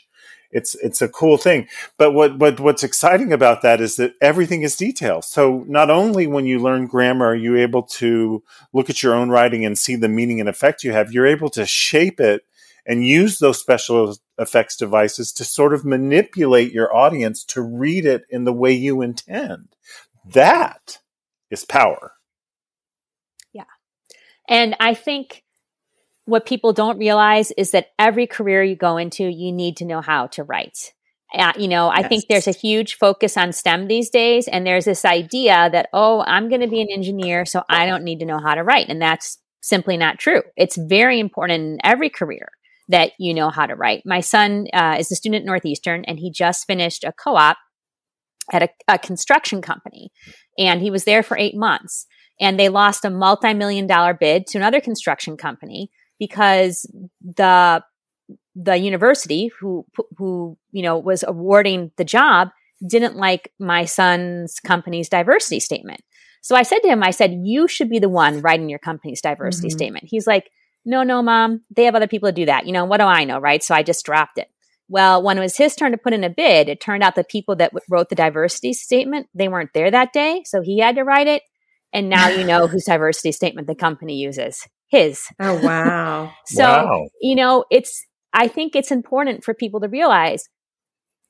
[0.52, 1.68] it's it's a cool thing.
[1.98, 5.22] But what what what's exciting about that is that everything is detail.
[5.22, 9.30] So not only when you learn grammar are you able to look at your own
[9.30, 12.44] writing and see the meaning and effect you have, you're able to shape it
[12.86, 18.24] and use those special effects devices to sort of manipulate your audience to read it
[18.30, 19.68] in the way you intend.
[20.26, 21.00] That
[21.52, 22.14] is power.
[23.54, 23.64] Yeah.
[24.48, 25.44] And I think
[26.30, 30.02] what people don't realize is that every career you go into, you need to know
[30.02, 30.94] how to write.
[31.34, 34.86] Uh, you know, I think there's a huge focus on STEM these days, and there's
[34.86, 38.26] this idea that, oh, I'm going to be an engineer, so I don't need to
[38.26, 38.90] know how to write.
[38.90, 40.42] And that's simply not true.
[40.56, 42.50] It's very important in every career
[42.88, 44.02] that you know how to write.
[44.06, 47.58] My son uh, is a student at Northeastern, and he just finished a co op
[48.52, 50.12] at a, a construction company,
[50.58, 52.08] and he was there for eight months.
[52.42, 56.86] And they lost a multi million dollar bid to another construction company because
[57.22, 57.84] the
[58.56, 59.86] the university who
[60.18, 62.50] who you know was awarding the job
[62.86, 66.02] didn't like my son's company's diversity statement.
[66.42, 69.22] So I said to him, I said, you should be the one writing your company's
[69.22, 69.78] diversity mm-hmm.
[69.78, 70.06] statement.
[70.08, 70.50] He's like,
[70.86, 72.66] no, no, mom, they have other people to do that.
[72.66, 73.62] You know, what do I know, right?
[73.62, 74.48] So I just dropped it.
[74.88, 77.24] Well, when it was his turn to put in a bid, it turned out the
[77.24, 80.44] people that wrote the diversity statement, they weren't there that day.
[80.46, 81.44] So he had to write it.
[81.92, 85.28] And now you know whose diversity statement the company uses his.
[85.40, 86.34] Oh, wow.
[86.46, 87.08] so, wow.
[87.22, 90.50] you know, it's, I think it's important for people to realize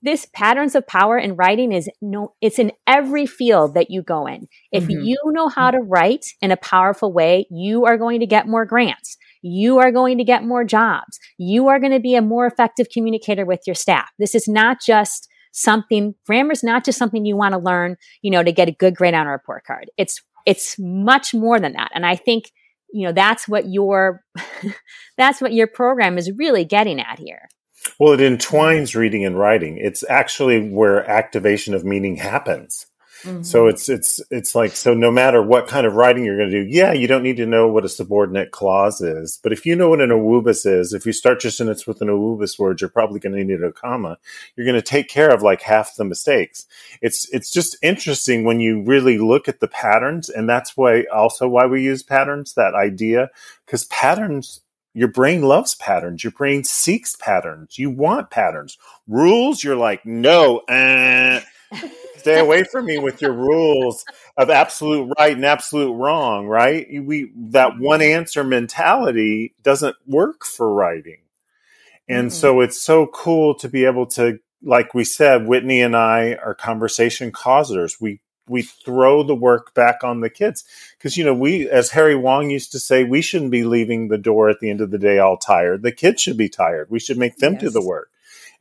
[0.01, 4.27] this patterns of power in writing is no, it's in every field that you go
[4.27, 4.47] in.
[4.71, 5.03] If mm-hmm.
[5.03, 8.65] you know how to write in a powerful way, you are going to get more
[8.65, 9.17] grants.
[9.41, 11.19] You are going to get more jobs.
[11.37, 14.09] You are going to be a more effective communicator with your staff.
[14.17, 18.31] This is not just something, grammar is not just something you want to learn, you
[18.31, 19.89] know, to get a good grade on a report card.
[19.97, 21.91] It's, it's much more than that.
[21.93, 22.51] And I think
[22.91, 24.23] you know that's what your
[25.17, 27.47] that's what your program is really getting at here.
[27.99, 29.77] Well it entwines reading and writing.
[29.77, 32.85] It's actually where activation of meaning happens
[33.23, 33.43] Mm-hmm.
[33.43, 36.63] So it's it's it's like so no matter what kind of writing you're going to
[36.63, 39.75] do, yeah, you don't need to know what a subordinate clause is, but if you
[39.75, 42.89] know what an AAAWWUBBIS is, if you start your sentence with an AAAWWUBBIS word, you're
[42.89, 44.17] probably going to need a comma.
[44.55, 46.65] You're going to take care of like half the mistakes.
[47.01, 51.47] It's it's just interesting when you really look at the patterns, and that's why also
[51.47, 52.53] why we use patterns.
[52.53, 53.29] That idea
[53.65, 54.61] because patterns
[54.93, 56.23] your brain loves patterns.
[56.23, 57.77] Your brain seeks patterns.
[57.77, 58.77] You want patterns.
[59.07, 61.41] Rules, you're like, no, uh,
[62.19, 64.05] stay away from me with your rules
[64.37, 66.87] of absolute right and absolute wrong right?
[66.91, 71.21] We that one answer mentality doesn't work for writing.
[72.07, 72.35] And mm-hmm.
[72.35, 76.53] so it's so cool to be able to like we said whitney and i are
[76.53, 77.99] conversation causers.
[77.99, 80.63] We we throw the work back on the kids.
[80.97, 84.17] Because you know we as harry wong used to say we shouldn't be leaving the
[84.17, 85.83] door at the end of the day all tired.
[85.83, 86.89] The kids should be tired.
[86.89, 87.61] We should make them yes.
[87.61, 88.09] do the work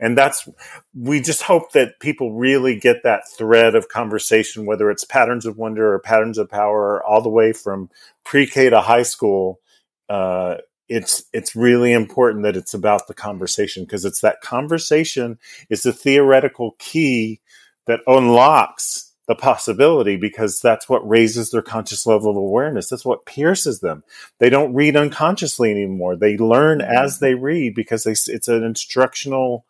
[0.00, 0.48] And that's,
[0.94, 5.58] we just hope that people really get that thread of conversation, whether it's patterns of
[5.58, 7.90] wonder or patterns of power, all the way from
[8.24, 9.60] pre-K to high school.
[10.08, 10.56] Uh,
[10.88, 15.92] it's it's really important that it's about the conversation because it's that conversation is the
[15.92, 17.40] theoretical key
[17.86, 22.88] that unlocks the possibility because that's what raises their conscious level of awareness.
[22.88, 24.02] That's what pierces them.
[24.38, 26.16] They don't read unconsciously anymore.
[26.16, 26.90] They learn mm-hmm.
[26.90, 29.66] as they read because they, it's an instructional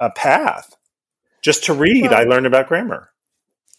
[0.00, 0.76] uh, path.
[1.42, 3.10] Just to read, well, I learned about grammar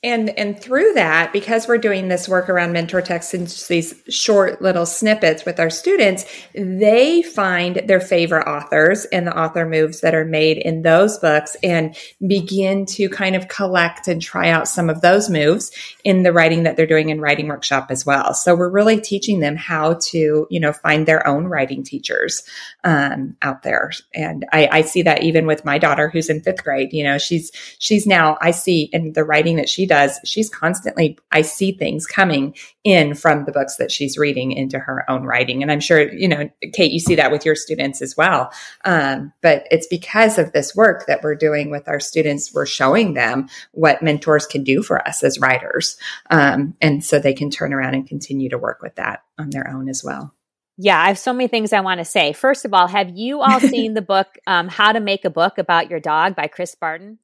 [0.04, 4.62] and and through that because we're doing this work around mentor texts and these short
[4.62, 10.14] little snippets with our students they find their favorite authors and the author moves that
[10.14, 14.88] are made in those books and begin to kind of collect and try out some
[14.88, 15.72] of those moves
[16.04, 18.36] in the writing that they're doing in writing workshop as well.
[18.36, 22.44] So we're really teaching them how to you know find their own writing teachers
[22.84, 23.92] um, out there.
[24.14, 26.94] And I, I see that even with my daughter who's in fifth grade.
[26.94, 31.18] You know she's she's now i see in the writing that she does, she's constantly,
[31.32, 35.62] I see things coming in from the books that she's reading into her own writing.
[35.62, 38.52] And I'm sure, you know, Kate, you see that with your students as well.
[38.86, 43.14] Um, but it's because of this work that we're doing with our students, we're showing
[43.14, 45.98] them what mentors can do for us as writers.
[46.30, 49.70] Um, and so they can turn around and continue to work with that on their
[49.70, 50.34] own as well.
[50.80, 52.34] Yeah, I have so many things I want to say.
[52.34, 55.58] First of all, have you all seen the book um, How to Make a Book
[55.58, 57.18] About Your Dog by Chris Barton?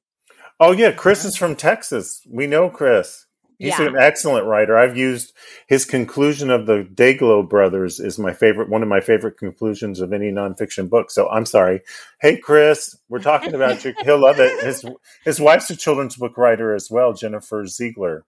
[0.60, 2.22] Oh yeah, Chris is from Texas.
[2.30, 3.26] We know Chris.
[3.58, 3.86] He's yeah.
[3.86, 4.76] an excellent writer.
[4.76, 5.32] I've used
[5.68, 10.12] his conclusion of the Day-Glo brothers is my favorite, one of my favorite conclusions of
[10.12, 11.10] any nonfiction book.
[11.10, 11.82] So I'm sorry.
[12.20, 13.94] Hey, Chris, we're talking about you.
[14.02, 14.64] He'll love it.
[14.64, 14.84] His
[15.24, 18.24] his wife's a children's book writer as well, Jennifer Ziegler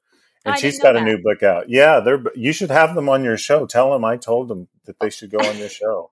[0.46, 1.68] and I she's got a new book out.
[1.68, 3.66] Yeah, they're you should have them on your show.
[3.66, 6.10] Tell them I told them that they should go on your show.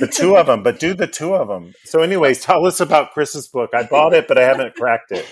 [0.00, 1.72] the two of them, but do the two of them.
[1.84, 3.70] So, anyways, tell us about Chris's book.
[3.74, 5.26] I bought it, but I haven't cracked it.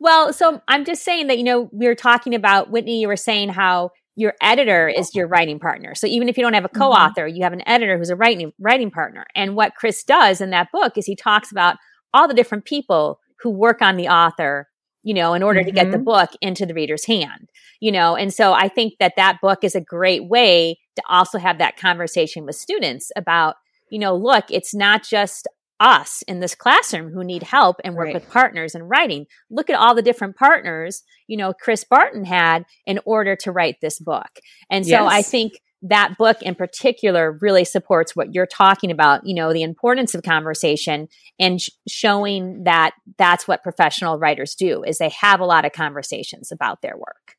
[0.00, 3.00] Well, so I'm just saying that you know we were talking about Whitney.
[3.00, 5.94] You were saying how your editor is your writing partner.
[5.94, 6.78] So even if you don't have a mm-hmm.
[6.78, 7.36] co-author, mm-hmm.
[7.36, 9.26] you have an editor who's a writing writing partner.
[9.34, 11.76] And what Chris does in that book is he talks about
[12.12, 14.68] all the different people who work on the author
[15.02, 15.68] you know, in order mm-hmm.
[15.68, 16.04] to get the mm-hmm.
[16.04, 17.48] book into the reader's hand,
[17.80, 18.16] you know.
[18.16, 21.76] And so I think that that book is a great way to also have that
[21.76, 23.56] conversation with students about,
[23.90, 25.48] you know, look, it's not just
[25.80, 28.14] us in this classroom who need help and work right.
[28.14, 29.26] with partners in writing.
[29.50, 33.76] Look at all the different partners, you know, Chris Barton had in order to write
[33.82, 34.30] this book.
[34.70, 35.12] And so yes.
[35.12, 39.62] I think that book in particular really supports what you're talking about, you know, the
[39.62, 45.40] importance of conversation and sh- showing that that's what professional writers do is they have
[45.40, 47.36] a lot of conversations about their work.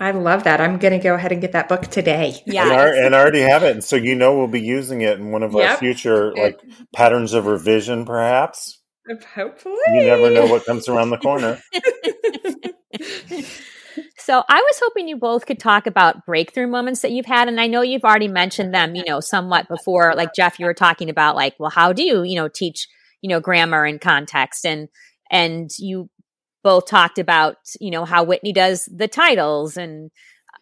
[0.00, 0.60] I love that.
[0.60, 2.42] I'm going to go ahead and get that book today.
[2.44, 2.88] Yeah.
[2.88, 3.72] And, and, already have it.
[3.72, 5.70] And so, you know, we'll be using it in one of yep.
[5.70, 6.60] our future like
[6.92, 8.80] patterns of revision, perhaps.
[9.34, 9.76] Hopefully.
[9.86, 11.62] You never know what comes around the corner.
[14.28, 17.48] So I was hoping you both could talk about breakthrough moments that you've had.
[17.48, 20.12] And I know you've already mentioned them, you know, somewhat before.
[20.14, 22.88] Like Jeff, you were talking about like, well, how do you, you know, teach,
[23.22, 24.90] you know, grammar and context and
[25.30, 26.10] and you
[26.62, 30.10] both talked about, you know, how Whitney does the titles and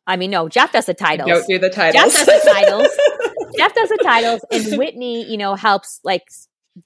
[0.07, 1.29] I mean, no, Jeff does the titles.
[1.29, 2.15] Don't do the titles.
[2.15, 2.87] Jeff does the titles.
[3.59, 6.23] Jeff does the titles and Whitney, you know, helps like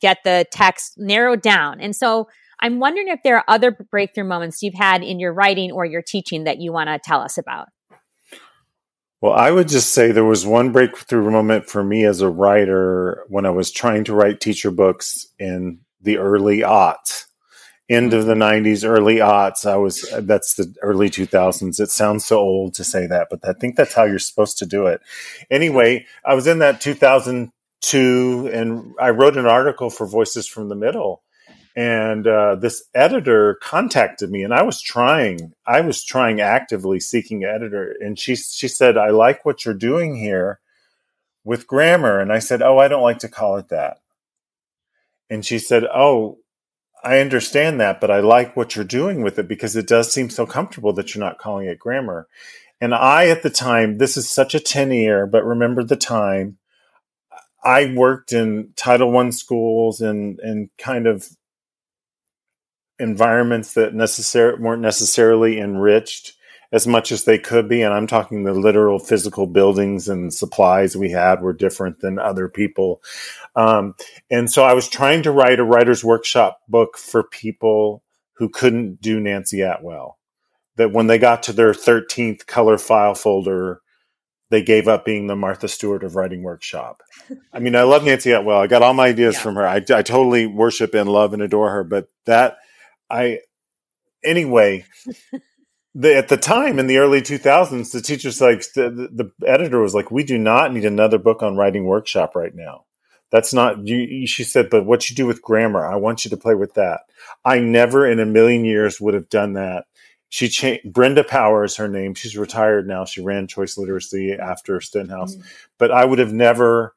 [0.01, 1.79] get the text narrowed down.
[1.79, 2.29] And so
[2.61, 6.03] I'm wondering if there are other breakthrough moments you've had in your writing or your
[6.03, 7.68] teaching that you want to tell us about.
[9.20, 13.25] Well, I would just say there was one breakthrough moment for me as a writer
[13.29, 17.27] when I was trying to write teacher books in the early aughts,
[17.90, 19.66] end of the 90s, early aughts.
[19.66, 21.81] I was, that's the early 2000s.
[21.81, 24.66] It sounds so old to say that, but I think that's how you're supposed to
[24.66, 25.03] do it.
[25.51, 30.75] Anyway, I was in that 2002 and I wrote an article for Voices from the
[30.75, 31.23] Middle
[31.77, 37.45] and uh, this editor contacted me and i was trying i was trying actively seeking
[37.45, 37.95] editor.
[38.01, 40.61] And she she said i like what you're doing here
[41.45, 42.19] with grammar.
[42.19, 44.01] And i said oh i don't like to call it that.
[45.29, 46.39] And she said oh
[47.05, 50.29] i understand that but i like what you're doing with it because it does seem
[50.29, 52.27] so comfortable that you're not calling it grammar.
[52.81, 56.59] And i at the time this is such a 10 year but remember the time
[57.63, 61.29] I worked in Title One schools and and kind of
[63.01, 66.35] environments that necessar- weren't necessarily enriched
[66.73, 67.83] as much as they could be.
[67.83, 72.49] And I'm talking the literal physical buildings and supplies we had were different than other
[72.49, 73.03] people.
[73.57, 73.95] Um,
[74.31, 78.03] and so I was trying to write a writer's workshop book for people
[78.35, 80.19] who couldn't do Nancie Atwell.
[80.77, 83.81] That when they got to their 13th color file folder,
[84.51, 87.03] they gave up being the Martha Stewart of writing workshop.
[87.53, 88.61] I mean, I love Nancie Atwell.
[88.61, 89.43] I got all my ideas yeah.
[89.43, 89.67] from her.
[89.67, 91.85] I, I totally worship and love and adore her.
[91.85, 92.59] But that,
[93.11, 93.40] I,
[94.25, 94.85] anyway,
[95.94, 99.94] the, at the time in the early 2000s, the teacher's like, the, the, editor was
[99.94, 102.85] like, we do not need another book on writing workshop right now.
[103.31, 104.27] That's not you.
[104.27, 107.03] She said, but what you do with grammar, I want you to play with that.
[107.44, 109.85] I never in a million years would have done that
[110.31, 112.14] she changed Brenda Power is her name.
[112.14, 113.05] She's retired now.
[113.05, 115.46] She ran Choice Literacy after Stenhouse, mm-hmm.
[115.77, 116.94] but I would have never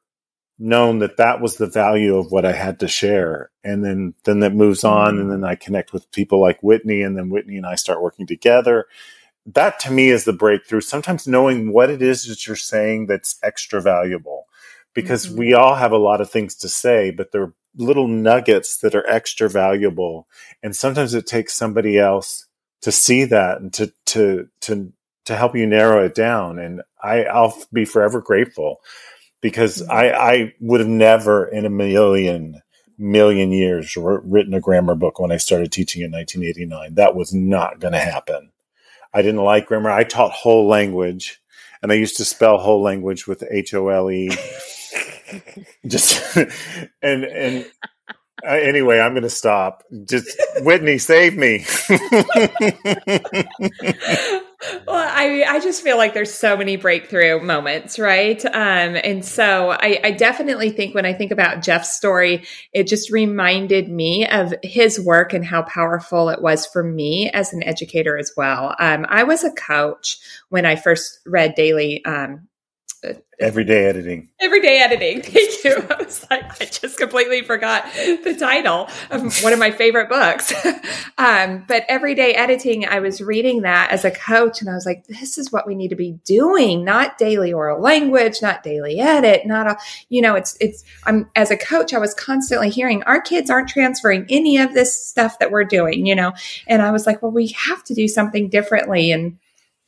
[0.58, 3.50] known that that was the value of what I had to share.
[3.62, 7.16] And then then that moves on, and then I connect with people like Whitney, and
[7.16, 8.86] then Whitney and I start working together.
[9.46, 10.80] That to me is the breakthrough.
[10.80, 14.46] Sometimes knowing what it is that you're saying that's extra valuable,
[14.94, 15.38] because mm-hmm.
[15.38, 19.06] we all have a lot of things to say, but they're little nuggets that are
[19.08, 20.28] extra valuable.
[20.62, 22.46] And sometimes it takes somebody else
[22.82, 24.92] to see that and to to to
[25.24, 26.58] to help you narrow it down.
[26.58, 28.80] And I, I'll be forever grateful
[29.44, 29.92] because mm-hmm.
[29.92, 32.62] I, I would have never in a million
[32.96, 36.94] million years written a grammar book when I started teaching in 1989.
[36.94, 38.52] That was not going to happen.
[39.12, 39.90] I didn't like grammar.
[39.90, 41.42] I taught whole language
[41.82, 44.30] and I used to spell whole language with H O L E.
[45.86, 46.36] Just
[47.02, 47.66] and and
[48.42, 49.82] uh, anyway, I'm going to stop.
[50.08, 51.66] Just Whitney, save me.
[54.86, 58.44] well, I I just feel like there's so many breakthrough moments, right?
[58.44, 63.10] Um, and so I, I definitely think when I think about Jeff's story, it just
[63.10, 68.18] reminded me of his work and how powerful it was for me as an educator
[68.18, 68.74] as well.
[68.78, 72.48] Um, I was a coach when I first read daily um,
[73.40, 74.28] Everyday editing.
[74.40, 75.20] Everyday editing.
[75.22, 75.76] Thank you.
[75.90, 80.52] I was like, I just completely forgot the title of one of my favorite books.
[81.18, 85.06] um, but everyday editing, I was reading that as a coach and I was like,
[85.08, 89.46] this is what we need to be doing, not daily oral language, not daily edit,
[89.46, 89.76] not a,
[90.08, 93.68] you know, it's, it's, I'm, as a coach, I was constantly hearing our kids aren't
[93.68, 96.32] transferring any of this stuff that we're doing, you know,
[96.68, 99.10] and I was like, well, we have to do something differently.
[99.10, 99.38] And,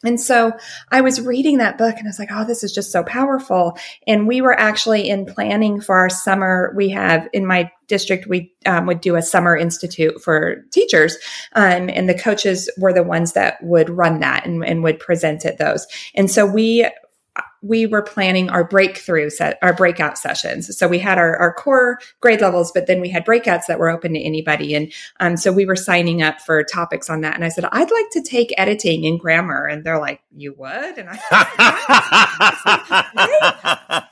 [0.05, 0.53] and so
[0.91, 3.79] I was reading that book and I was like, oh, this is just so powerful.
[4.07, 6.75] And we were actually in planning for our summer.
[6.77, 11.17] We have in my district, we um, would do a summer institute for teachers.
[11.55, 15.47] Um, and the coaches were the ones that would run that and, and would present
[15.47, 15.87] at those.
[16.15, 16.89] And so we
[17.67, 20.77] we were planning our breakthrough set, our breakout sessions.
[20.77, 23.91] So we had our, our core grade levels, but then we had breakouts that were
[23.91, 24.75] open to anybody.
[24.75, 27.35] And um, so we were signing up for topics on that.
[27.35, 29.67] And I said, I'd like to take editing and grammar.
[29.67, 30.99] And they're like, you would?
[30.99, 31.17] And I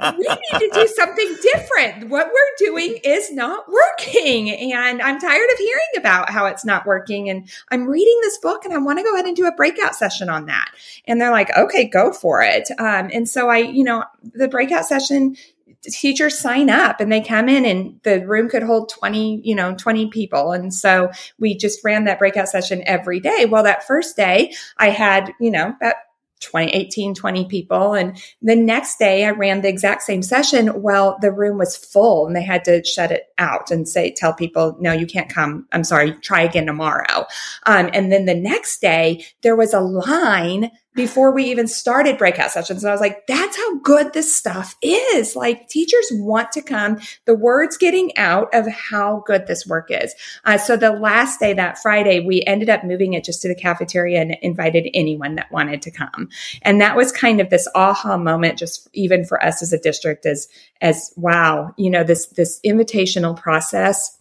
[0.03, 2.11] said, we need to do something different.
[2.11, 4.51] What we're doing is not working.
[4.51, 7.29] And I'm tired of hearing about how it's not working.
[7.29, 9.95] And I'm reading this book and I want to go ahead and do a breakout
[9.95, 10.71] session on that.
[11.07, 12.69] And they're like, okay, go for it.
[12.79, 15.37] Um, and so I, you know, the breakout session,
[15.83, 19.74] teachers sign up and they come in and the room could hold 20 you know
[19.74, 24.16] 20 people and so we just ran that breakout session every day well that first
[24.16, 25.96] day i had you know about
[26.40, 27.94] 20, 18, 20 people.
[27.94, 30.83] And the next day I ran the exact same session.
[30.83, 34.35] Well, the room was full and they had to shut it out and say, tell
[34.35, 35.66] people, no, you can't come.
[35.72, 37.26] I'm sorry, try again tomorrow.
[37.66, 42.50] Um, and then the next day there was a line before we even started breakout
[42.50, 42.83] sessions.
[42.83, 45.35] And I was like, that's how good this stuff is.
[45.35, 46.98] Like teachers want to come.
[47.24, 50.14] The word's getting out of how good this work is.
[50.44, 53.54] Uh, so the last day, that Friday, we ended up moving it just to the
[53.54, 56.28] cafeteria and invited anyone that wanted to come.
[56.62, 60.26] And that was kind of this aha moment, just even for us as a district
[60.26, 60.48] as,
[60.80, 64.18] as wow, you know, this, this invitational process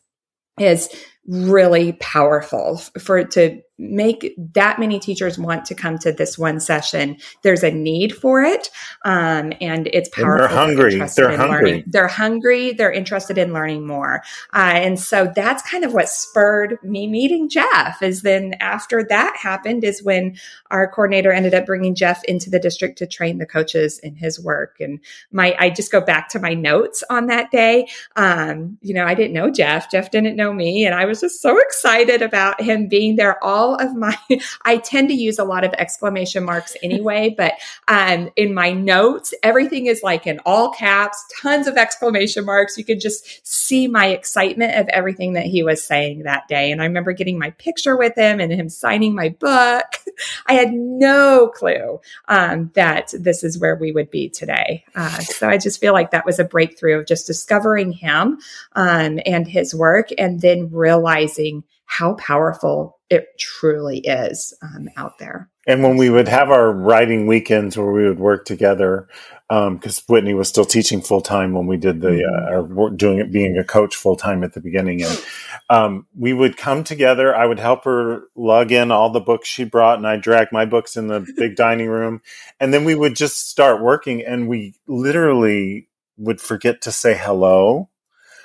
[0.59, 0.89] is
[1.25, 6.59] really powerful for it to make that many teachers want to come to this one
[6.59, 7.17] session.
[7.41, 8.69] There's a need for it,
[9.03, 10.45] um, and it's powerful.
[10.45, 10.99] And they're hungry.
[11.15, 11.71] They're hungry.
[11.71, 11.83] Learning.
[11.87, 12.73] They're hungry.
[12.73, 14.21] They're interested in learning more,
[14.53, 18.01] uh, and so that's kind of what spurred me meeting Jeff.
[18.01, 20.37] Is then after that happened is when
[20.69, 24.39] our coordinator ended up bringing Jeff into the district to train the coaches in his
[24.39, 24.77] work.
[24.79, 24.99] And
[25.31, 27.87] my I just go back to my notes on that day.
[28.15, 29.89] Um, you know, I didn't know Jeff.
[29.89, 33.62] Jeff didn't know me, and I was just so excited about him being there all
[33.63, 34.15] all of my,
[34.65, 37.53] I tend to use a lot of exclamation marks anyway, but
[37.87, 42.77] um, in my notes, everything is like in all caps, tons of exclamation marks.
[42.77, 46.71] You could just see my excitement of everything that he was saying that day.
[46.71, 49.85] And I remember getting my picture with him and him signing my book.
[50.47, 54.83] I had no clue um, that this is where we would be today.
[54.95, 58.39] Uh, so I just feel like that was a breakthrough of just discovering him
[58.73, 61.63] um, and his work and then realizing
[61.93, 65.49] how powerful it truly is um, out there.
[65.67, 69.07] And when we would have our writing weekends where we would work together,
[69.47, 72.75] because um, Whitney was still teaching full time when we did the mm-hmm.
[72.75, 75.25] uh, or doing it, being a coach full time at the beginning, and
[75.69, 77.35] um, we would come together.
[77.35, 80.65] I would help her lug in all the books she brought, and I drag my
[80.65, 82.21] books in the big dining room,
[82.59, 87.89] and then we would just start working, and we literally would forget to say hello.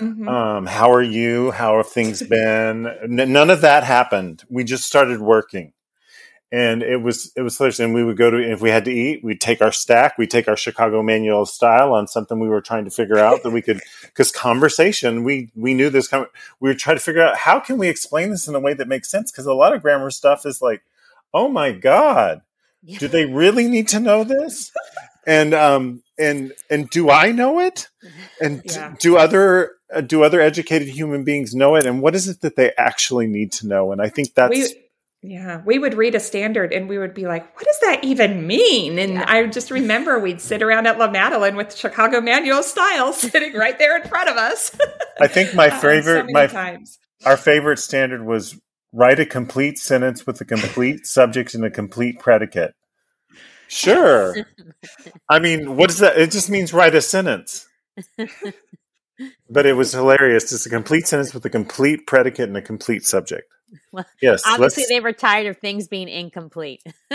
[0.01, 0.29] Mm-hmm.
[0.29, 1.51] Um, how are you?
[1.51, 2.87] How have things been?
[2.87, 4.45] N- none of that happened.
[4.49, 5.73] We just started working
[6.51, 7.81] and it was it was hilarious.
[7.81, 10.31] And we would go to if we had to eat, we'd take our stack, we'd
[10.31, 13.61] take our Chicago manual style on something we were trying to figure out that we
[13.61, 16.11] could because conversation we we knew this.
[16.13, 18.89] we were trying to figure out how can we explain this in a way that
[18.89, 20.83] makes sense because a lot of grammar stuff is like,
[21.35, 22.41] oh my god,
[22.83, 22.99] yeah.
[22.99, 24.73] do they really need to know this?
[25.29, 27.89] and um and and do I know it?
[28.41, 28.95] And yeah.
[28.99, 31.87] do other uh, do other educated human beings know it?
[31.87, 33.93] And what is it that they actually need to know?
[33.93, 34.51] And I think that's.
[34.51, 34.85] We-
[35.20, 38.47] yeah, we would read a standard and we would be like, what does that even
[38.47, 39.01] mean?
[39.01, 39.24] And yeah.
[39.26, 43.76] I just remember we'd sit around at La Madeleine with Chicago Manual Style sitting right
[43.81, 44.70] there in front of us.
[45.20, 47.01] I think my favorite, so my times.
[47.26, 48.61] our favorite standard was
[48.93, 52.74] write a complete sentence with a complete subject and a complete predicate.
[53.69, 54.35] Sure.
[55.29, 56.19] I mean, what does that?
[56.19, 57.69] It just means write a sentence.
[59.49, 60.53] but it was hilarious.
[60.53, 63.53] It's a complete sentence with a complete predicate and a complete subject.
[63.93, 64.43] Well, yes.
[64.47, 66.83] Obviously, they were tired of things being incomplete.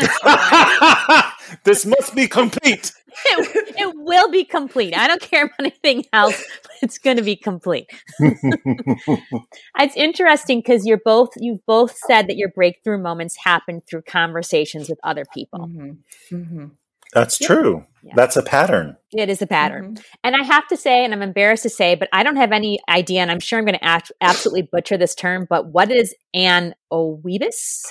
[1.64, 2.92] this must be complete.
[3.26, 4.98] It, it, will be complete.
[4.98, 6.44] I don't care about anything else.
[6.82, 7.86] it's going to be complete.
[8.20, 14.90] it's interesting because you're both you've both said that your breakthrough moments happen through conversations
[14.90, 15.60] with other people.
[15.60, 16.36] Mm-hmm.
[16.36, 16.66] Mm-hmm.
[17.14, 17.48] That's yeah.
[17.48, 17.86] true.
[18.02, 18.14] Yeah.
[18.16, 18.98] That's a pattern.
[19.12, 19.94] It is a pattern.
[19.94, 20.04] Mm-hmm.
[20.24, 22.80] And I have to say, and I'm embarrassed to say, but I don't have any
[22.90, 26.74] idea, and I'm sure I'm going to absolutely butcher this term, but what is an
[26.92, 27.84] oebus?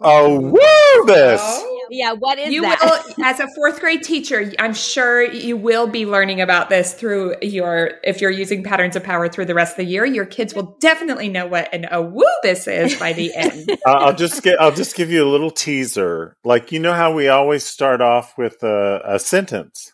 [0.00, 1.38] AAAWWUBBIS.
[1.40, 1.72] Oh.
[1.90, 2.78] Yeah, what is you that?
[2.82, 7.36] Will, as a fourth grade teacher, I'm sure you will be learning about this through
[7.42, 10.54] your, if you're using patterns of power through the rest of the year, your kids
[10.54, 13.70] will definitely know what an AAAWWUBBIS is by the end.
[13.86, 16.36] uh, I'll just get, I'll just give you a little teaser.
[16.44, 19.92] Like, you know how we always start off with a, a sentence?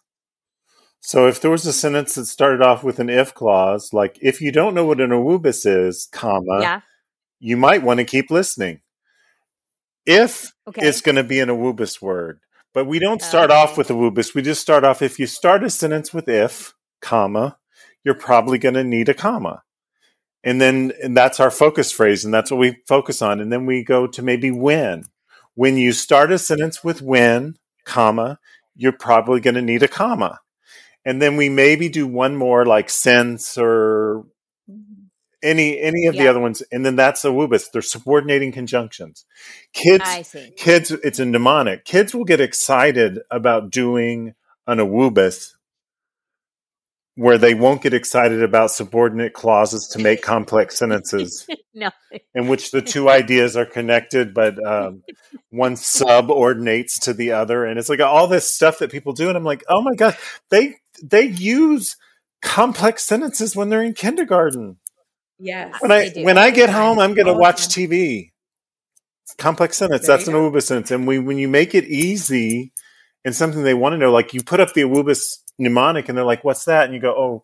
[1.01, 4.41] So if there was a sentence that started off with an if clause, like if
[4.41, 6.81] you don't know what an AAAWWUBBIS is, comma, yeah.
[7.41, 8.81] you might want to keep listening
[10.07, 10.87] if okay.
[10.87, 12.41] it's going to be an AAAWWUBBIS word.
[12.75, 13.59] But we don't start okay.
[13.59, 14.35] off with AAAWWUBBIS.
[14.35, 17.59] We just start off if you start a sentence with if, comma,
[18.05, 19.63] you're probably going to need a comma.
[20.45, 23.41] And then and that's our focus phrase and that's what we focus on.
[23.41, 25.05] And then we go to maybe when.
[25.55, 28.39] When you start a sentence with when, comma,
[28.75, 30.41] you're probably going to need a comma.
[31.05, 34.25] And then we maybe do one more like since or
[35.43, 36.23] any any of yeah.
[36.23, 37.71] the other ones, and then that's a woobus.
[37.73, 39.25] They're subordinating conjunctions.
[39.73, 41.85] Kids, kids, it's a mnemonic.
[41.85, 44.35] Kids will get excited about doing
[44.67, 45.53] an AAAWWUBBIS
[47.15, 51.91] where they won't get excited about subordinate clauses to make complex sentences no.
[52.35, 55.03] in which the two ideas are connected but um,
[55.51, 59.37] one subordinates to the other and it's like all this stuff that people do and
[59.37, 60.17] i'm like oh my god
[60.51, 61.97] they they use
[62.41, 64.79] complex sentences when they're in kindergarten
[65.43, 65.75] Yes.
[65.81, 68.31] When I when I get home, I'm going to watch TV.
[69.39, 70.07] Complex sentence.
[70.07, 70.91] There that's an AAAWWUBBIS sentence.
[70.93, 72.73] And we, when you make it easy
[73.25, 76.25] and something they want to know, like you put up the AAAWWUBBIS mnemonic and they're
[76.25, 76.85] like, what's that?
[76.85, 77.43] And you go, oh,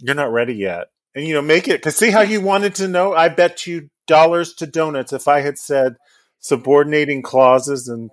[0.00, 0.88] you're not ready yet.
[1.14, 3.14] And, you know, make it, because see how you wanted to know?
[3.14, 5.94] I bet you dollars to donuts if I had said
[6.40, 8.10] subordinating clauses and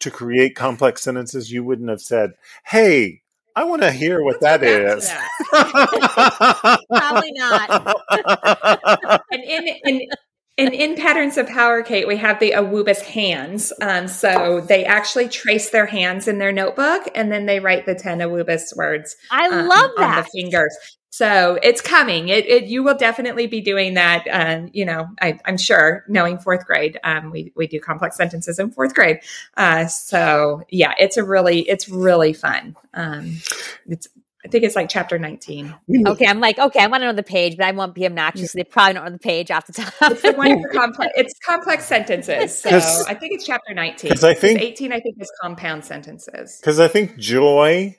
[0.00, 2.32] to create complex sentences, you wouldn't have said,
[2.66, 3.22] hey,
[3.60, 5.06] I want to hear what that is.
[5.52, 6.80] That.
[6.88, 9.22] Probably not.
[9.30, 10.08] and in, in
[10.56, 13.70] in in patterns of power, Kate, we have the AAAWWUBBIS hands.
[13.82, 17.94] Um, so they actually trace their hands in their notebook, and then they write the
[17.94, 19.14] ten AAAWWUBBIS words.
[19.30, 20.74] I um, love that on the fingers.
[21.10, 22.28] So it's coming.
[22.28, 24.26] It, it, you will definitely be doing that.
[24.30, 28.58] Um, you know, I, am sure knowing fourth grade, um, we, we do complex sentences
[28.60, 29.20] in fourth grade.
[29.56, 32.76] Uh, so yeah, it's a really, it's really fun.
[32.94, 33.38] Um,
[33.86, 34.08] it's,
[34.44, 35.74] I think it's like chapter 19.
[36.06, 36.26] Okay.
[36.26, 38.52] I'm like, okay, I want to know the page, but I won't be obnoxious.
[38.52, 39.92] They probably don't know the page off the top.
[40.12, 42.58] it's the one for complex, it's complex sentences.
[42.58, 44.08] So I think it's chapter 19.
[44.08, 46.58] Because I think 18, I think is compound sentences.
[46.58, 47.96] Because I think joy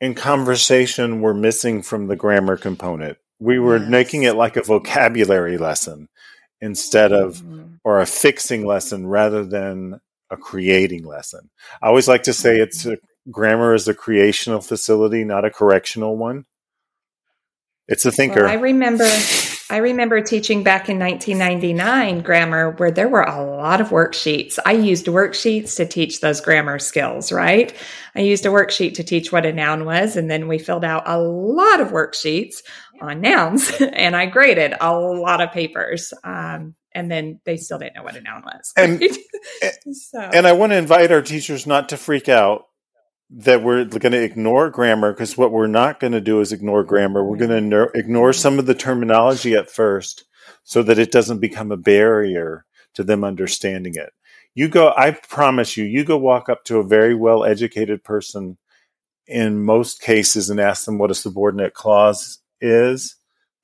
[0.00, 3.18] and conversation were missing from the grammar component.
[3.38, 3.88] We were yes.
[3.88, 6.08] making it like a vocabulary lesson
[6.60, 7.74] instead of, mm-hmm.
[7.84, 11.50] or a fixing lesson rather than a creating lesson.
[11.80, 12.98] I always like to say it's a,
[13.30, 16.46] grammar is a creational facility, not a correctional one.
[17.88, 18.42] It's a thinker.
[18.42, 19.08] Well, I remember
[19.70, 24.58] I remember teaching back in 1999 grammar where there were a lot of worksheets.
[24.64, 27.74] I used worksheets to teach those grammar skills, right?
[28.14, 31.02] I used a worksheet to teach what a noun was, and then we filled out
[31.06, 32.56] a lot of worksheets
[33.00, 36.12] on nouns, and I graded a lot of papers.
[36.24, 38.72] Um, and then they still didn't know what a noun was.
[38.76, 39.02] And,
[39.92, 40.18] so.
[40.18, 42.64] and I want to invite our teachers not to freak out
[43.30, 46.82] that we're going to ignore grammar because what we're not going to do is ignore
[46.82, 47.22] grammar.
[47.22, 50.24] We're going to ignore some of the terminology at first
[50.64, 52.64] so that it doesn't become a barrier
[52.94, 54.12] to them understanding it.
[54.54, 58.56] You go, I promise you, you go walk up to a very well educated person
[59.26, 63.16] in most cases and ask them what a subordinate clause is.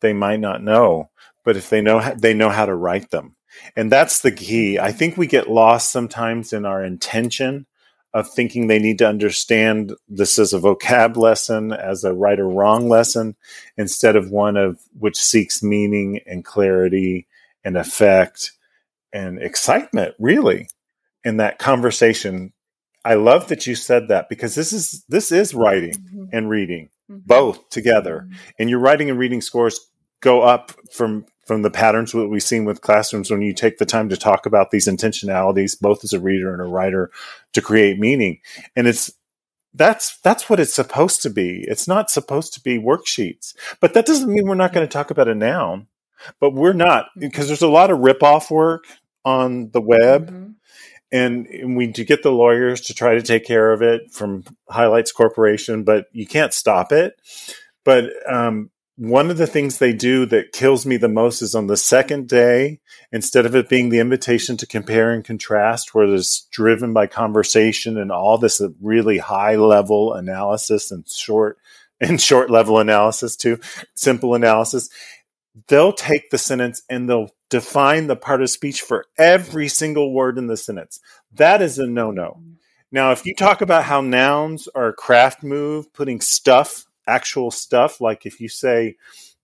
[0.02, 1.10] They might not know,
[1.42, 3.34] but if they know, they know how to write them.
[3.76, 4.78] And that's the key.
[4.78, 7.66] I think we get lost sometimes in our intention
[8.14, 12.48] of thinking they need to understand this as a vocab lesson, as a right or
[12.48, 13.34] wrong lesson,
[13.76, 17.26] instead of one of which seeks meaning and clarity
[17.64, 18.52] and effect
[19.12, 20.68] and excitement, really,
[21.24, 22.52] in that conversation.
[23.04, 26.24] I love that you said that because this is this is writing mm-hmm.
[26.32, 27.20] and reading mm-hmm.
[27.26, 28.34] both together, mm-hmm.
[28.60, 29.90] and your writing and reading scores
[30.20, 33.86] go up from from the patterns that we've seen with classrooms when you take the
[33.86, 37.10] time to talk about these intentionalities, both as a reader and a writer,
[37.52, 38.40] to create meaning.
[38.76, 39.12] And it's
[39.74, 41.64] that's that's what it's supposed to be.
[41.66, 43.54] It's not supposed to be worksheets.
[43.80, 45.88] But that doesn't mean we're not going to talk about a noun.
[46.40, 48.84] But we're not because there's a lot of rip off work
[49.24, 50.30] on the web.
[50.30, 50.50] Mm-hmm.
[51.12, 54.42] And, and we do get the lawyers to try to take care of it from
[54.68, 57.14] Highlights Corporation, but you can't stop it.
[57.84, 61.66] But um, one of the things they do that kills me the most is on
[61.66, 62.80] the second day,
[63.10, 67.98] instead of it being the invitation to compare and contrast, where it's driven by conversation
[67.98, 71.58] and all this really high level analysis and short
[72.00, 73.58] and short level analysis too,
[73.94, 74.88] simple analysis,
[75.68, 80.38] they'll take the sentence and they'll define the part of speech for every single word
[80.38, 81.00] in the sentence.
[81.32, 82.36] That is a no no.
[82.38, 82.52] Mm-hmm.
[82.92, 88.00] Now, if you talk about how nouns are a craft move, putting stuff actual stuff.
[88.00, 88.96] Like if you say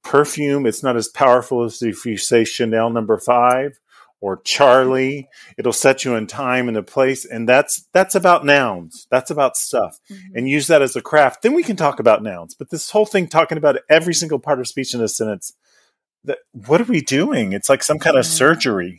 [0.03, 3.79] perfume, it's not as powerful as if you say Chanel number five
[4.21, 5.29] or Charlie.
[5.57, 9.07] It'll set you in time and a place, and that's that's about nouns.
[9.11, 10.37] That's about stuff, mm-hmm.
[10.37, 11.43] and use that as a craft.
[11.43, 12.55] Then we can talk about nouns.
[12.55, 15.55] But this whole thing, talking about every single part of speech in a sentence,
[16.25, 17.53] that what are we doing?
[17.53, 18.99] It's like some kind of surgery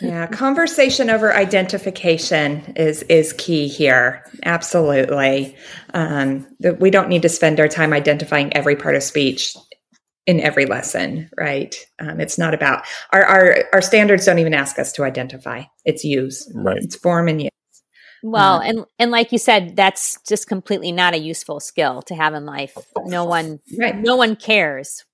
[0.00, 4.24] yeah, conversation over identification is is key here.
[4.44, 5.56] Absolutely,
[5.94, 6.46] um,
[6.78, 9.56] we don't need to spend our time identifying every part of speech
[10.26, 11.74] in every lesson, right?
[11.98, 14.26] Um, it's not about our, our our standards.
[14.26, 15.64] Don't even ask us to identify.
[15.84, 16.76] It's use, right?
[16.78, 17.50] It's form and use.
[18.22, 22.34] Well, and and like you said, that's just completely not a useful skill to have
[22.34, 22.76] in life.
[23.04, 23.96] No one, right.
[23.96, 25.04] no one cares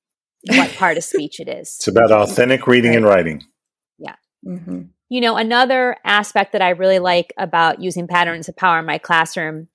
[0.47, 1.77] what part of speech it is.
[1.79, 2.97] It's about authentic reading right.
[2.99, 3.43] and writing.
[4.47, 4.83] Mm-hmm.
[5.09, 8.99] You know, another aspect that I really like about using patterns of power in my
[8.99, 9.69] classroom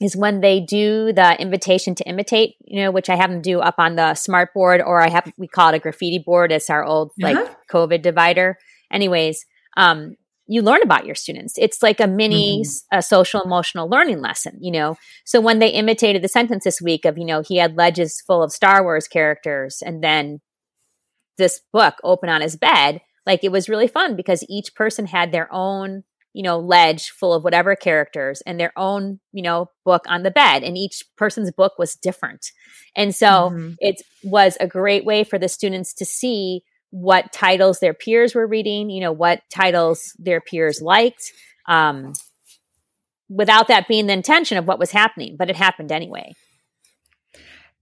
[0.00, 3.60] is when they do the invitation to imitate, you know, which I have them do
[3.60, 6.52] up on the smart board, or I have we call it a graffiti board.
[6.52, 7.54] It's our old like uh-huh.
[7.70, 8.58] COVID divider.
[8.92, 9.44] Anyways,
[9.76, 10.16] um,
[10.46, 11.54] you learn about your students.
[11.58, 12.98] It's like a mini mm-hmm.
[12.98, 14.96] a social emotional learning lesson, you know.
[15.24, 18.42] So when they imitated the sentence this week of, you know, he had ledges full
[18.42, 20.40] of Star Wars characters, and then
[21.38, 25.30] this book open on his bed, like it was really fun because each person had
[25.30, 26.02] their own
[26.32, 30.30] you know ledge full of whatever characters and their own you know book on the
[30.30, 32.50] bed and each person's book was different
[32.96, 33.72] and so mm-hmm.
[33.78, 38.46] it was a great way for the students to see what titles their peers were
[38.46, 41.32] reading you know what titles their peers liked
[41.66, 42.14] um,
[43.28, 46.32] without that being the intention of what was happening but it happened anyway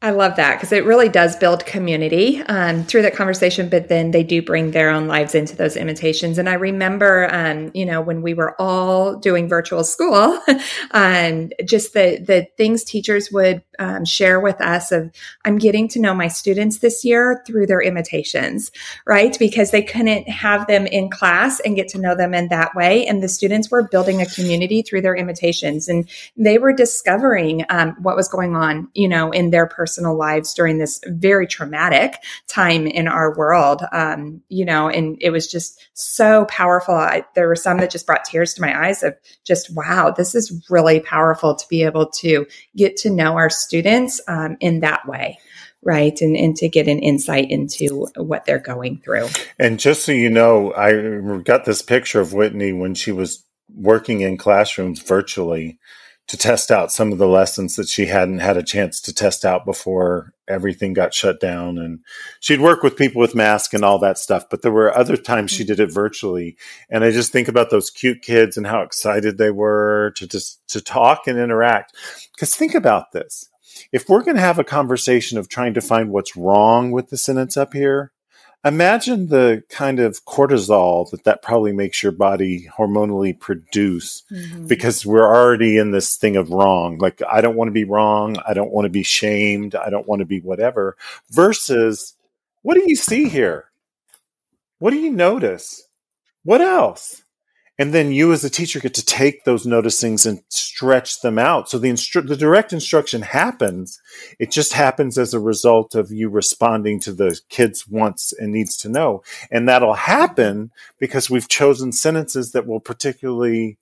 [0.03, 4.11] I love that because it really does build community um, through that conversation, but then
[4.11, 6.36] they do bring their own lives into those imitations.
[6.36, 10.38] And I remember, um, you know, when we were all doing virtual school,
[10.90, 15.11] um, just the the things teachers would um, share with us of
[15.47, 18.70] I'm getting to know my students this year through their imitations,
[19.07, 19.34] right?
[19.38, 23.07] Because they couldn't have them in class and get to know them in that way,
[23.07, 27.97] and the students were building a community through their imitations, and they were discovering um,
[28.03, 32.16] what was going on, you know, in their personal personal lives during this very traumatic
[32.49, 33.82] time in our world.
[33.93, 36.95] Um, you know, and it was just so powerful.
[36.97, 39.14] I, there were some that just brought tears to my eyes of
[39.45, 44.20] just, wow, this is really powerful to be able to get to know our students
[44.26, 45.39] um, in that way
[45.82, 49.28] right and, and to get an insight into what they're going through
[49.59, 54.22] and just so you know i got this picture of whitney when she was working
[54.22, 55.78] in classrooms virtually
[56.29, 59.45] to test out some of the lessons that she hadn't had a chance to test
[59.45, 61.79] out before everything got shut down.
[61.79, 62.01] And
[62.41, 65.51] she'd work with people with masks and all that stuff but there were other times
[65.51, 65.74] she mm-hmm.
[65.74, 66.57] did it virtually.
[66.91, 70.66] And i just think about those cute kids and how excited they were to just
[70.68, 71.95] to talk and interact.
[72.35, 73.49] Because think about this.
[73.93, 77.16] If we're going to have a conversation of trying to find what's wrong with the
[77.16, 78.12] sentence up here
[78.67, 84.67] imagine the kind of cortisol that that probably makes your body hormonally produce mm-hmm.
[84.67, 86.99] because we're already in this thing of wrong.
[86.99, 88.37] Like i don't want to be wrong.
[88.47, 89.75] I don't want to be shamed.
[89.75, 90.97] I don't want to be whatever.
[91.31, 92.14] Versus
[92.62, 93.67] what do you see here?
[94.79, 95.87] What do you notice?
[96.43, 97.23] What else
[97.79, 101.68] and then you as a teacher get to take those noticings and stretch them out.
[101.68, 104.01] So the instru- the direct instruction happens.
[104.39, 108.77] It just happens as a result of you responding to the kids wants and needs
[108.79, 109.22] to know.
[109.51, 113.79] And that'll happen because we've chosen sentences that will particularly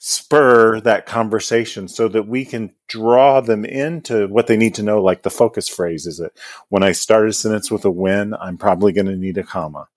[0.00, 5.02] spur that conversation so that we can draw them into what they need to know
[5.02, 6.32] like the focus phrase is it
[6.68, 9.88] when i start a sentence with a when i'm probably going to need a comma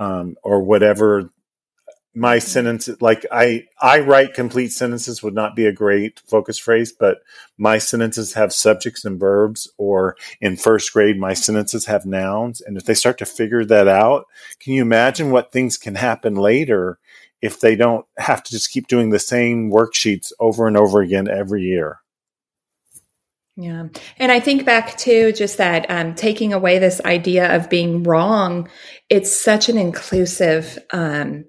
[0.00, 1.30] um, or whatever
[2.16, 6.90] my sentence like i i write complete sentences would not be a great focus phrase
[6.90, 7.18] but
[7.58, 12.78] my sentences have subjects and verbs or in first grade my sentences have nouns and
[12.78, 14.24] if they start to figure that out
[14.60, 16.98] can you imagine what things can happen later
[17.42, 21.28] if they don't have to just keep doing the same worksheets over and over again
[21.28, 22.00] every year
[23.58, 23.88] yeah.
[24.18, 28.68] And I think back to just that um, taking away this idea of being wrong,
[29.08, 31.46] it's such an inclusive um,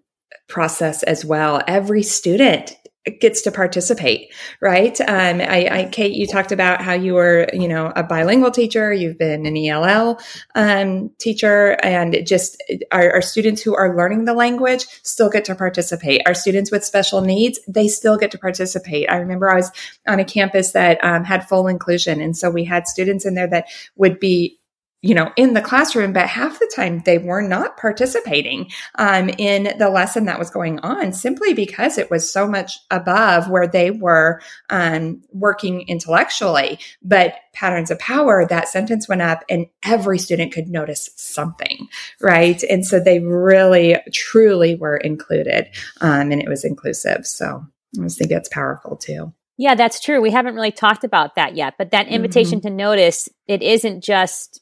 [0.48, 1.62] process as well.
[1.68, 2.76] Every student
[3.20, 5.00] gets to participate, right?
[5.02, 8.91] Um, I, I, Kate, you talked about how you were, you know, a bilingual teacher.
[8.91, 10.20] You've been an ELL
[10.56, 15.56] um, teacher, and just our, our, students who are learning the language still get to
[15.56, 16.22] participate.
[16.26, 19.10] Our students with special needs, they still get to participate.
[19.10, 19.72] I remember I was
[20.08, 23.48] on a campus that um, had full inclusion, and so we had students in there
[23.48, 24.60] that would be
[25.02, 29.78] you know, in the classroom, but half the time they were not participating um, in
[29.78, 33.91] the lesson that was going on simply because it was so much above where they
[33.91, 34.41] were
[34.72, 36.80] um, working intellectually.
[37.04, 41.88] But patterns of power, that sentence went up and every student could notice something,
[42.20, 42.62] right?
[42.64, 45.68] And so they really, truly were included
[46.02, 47.28] um, and it was inclusive.
[47.28, 47.64] So
[48.00, 49.32] I just think that's powerful too.
[49.58, 50.22] Yeah, that's true.
[50.22, 52.68] We haven't really talked about that yet, but that invitation mm-hmm.
[52.68, 54.62] to notice, it isn't just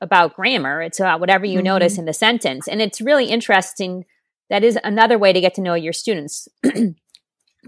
[0.00, 0.82] about grammar.
[0.82, 1.64] It's about whatever you mm-hmm.
[1.64, 2.68] notice in the sentence.
[2.68, 4.04] And it's really interesting.
[4.50, 6.48] That is another way to get to know your students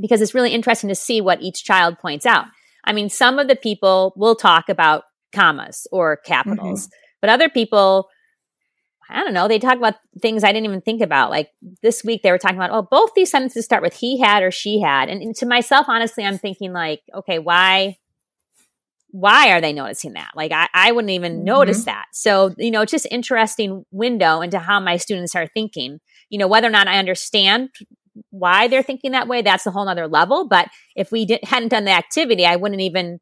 [0.00, 2.46] because it's really interesting to see what each child points out.
[2.84, 5.04] I mean, some of the people will talk about
[5.34, 7.18] commas or capitals, mm-hmm.
[7.20, 8.08] but other people,
[9.08, 11.30] I don't know, they talk about things I didn't even think about.
[11.30, 11.50] Like
[11.82, 14.50] this week, they were talking about, oh, both these sentences start with he had or
[14.50, 15.08] she had.
[15.08, 17.98] And, and to myself, honestly, I'm thinking, like, okay, why?
[19.12, 20.30] Why are they noticing that?
[20.34, 21.44] Like I, I wouldn't even mm-hmm.
[21.44, 22.06] notice that.
[22.12, 25.98] So, you know, it's just interesting window into how my students are thinking.
[26.28, 27.70] You know, whether or not I understand
[28.30, 30.46] why they're thinking that way, that's a whole other level.
[30.48, 33.18] But if we did, hadn't done the activity, I wouldn't even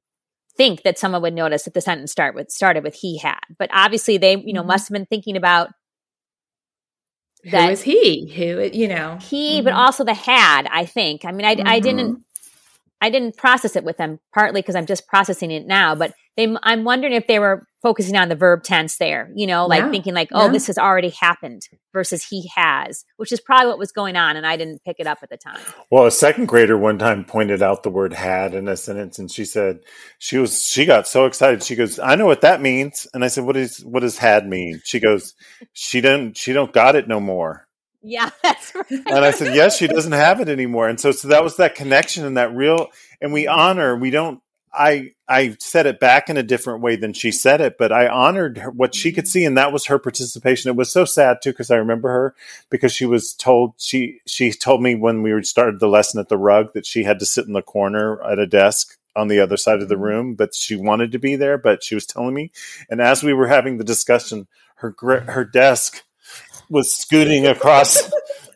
[0.56, 3.40] think that someone would notice that the sentence start with started with he had.
[3.58, 4.68] But obviously they, you know, mm-hmm.
[4.68, 5.70] must have been thinking about
[7.44, 8.32] that who is he?
[8.34, 9.64] Who you know he, mm-hmm.
[9.64, 10.66] but also the had.
[10.66, 11.24] I think.
[11.24, 12.22] I mean, I, I didn't mm-hmm.
[13.00, 16.54] I didn't process it with them partly because I'm just processing it now, but they,
[16.62, 19.90] I'm wondering if they were focusing on the verb tense there, you know, like yeah.
[19.90, 20.52] thinking like, oh, yeah.
[20.52, 24.36] this has already happened versus he has, which is probably what was going on.
[24.36, 25.60] And I didn't pick it up at the time.
[25.90, 29.30] Well, a second grader one time pointed out the word had in a sentence and
[29.30, 29.80] she said
[30.18, 31.62] she was, she got so excited.
[31.62, 33.06] She goes, I know what that means.
[33.14, 34.80] And I said, what is, what does had mean?
[34.84, 35.34] She goes,
[35.72, 37.67] she didn't, she don't got it no more.
[38.02, 38.84] Yeah, that's right.
[38.90, 40.88] and I said, yes, she doesn't have it anymore.
[40.88, 42.88] And so, so that was that connection and that real,
[43.20, 44.40] and we honor, we don't,
[44.72, 48.06] I, I said it back in a different way than she said it, but I
[48.06, 49.44] honored her, what she could see.
[49.44, 50.68] And that was her participation.
[50.68, 52.34] It was so sad too, because I remember her
[52.70, 56.36] because she was told, she, she told me when we started the lesson at the
[56.36, 59.56] rug that she had to sit in the corner at a desk on the other
[59.56, 60.04] side of the mm-hmm.
[60.04, 62.52] room, but she wanted to be there, but she was telling me.
[62.88, 64.46] And as we were having the discussion,
[64.76, 66.04] her, her desk,
[66.70, 68.10] was scooting across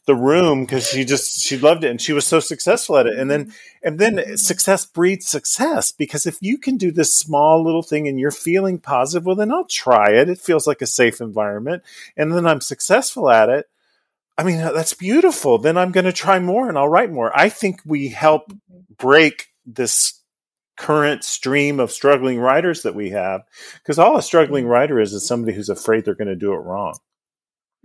[0.05, 3.19] the room because she just she loved it and she was so successful at it.
[3.19, 3.53] And then
[3.83, 8.19] and then success breeds success because if you can do this small little thing and
[8.19, 10.29] you're feeling positive well then i'll try it.
[10.29, 11.83] It feels like a safe environment.
[12.17, 13.69] And then i'm successful at it.
[14.37, 15.59] I mean that's beautiful.
[15.59, 17.31] Then i'm going to try more and i'll write more.
[17.37, 18.53] I think we help
[18.99, 20.21] break this
[20.77, 23.43] current stream of struggling writers that we have
[23.75, 24.73] because all a struggling mm-hmm.
[24.73, 26.95] writer is is somebody who's afraid they're going to do it wrong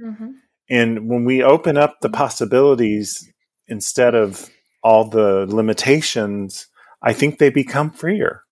[0.01, 0.31] Mm-hmm.
[0.69, 3.31] And when we open up the possibilities
[3.67, 4.49] instead of
[4.83, 6.67] all the limitations,
[7.01, 8.43] I think they become freer.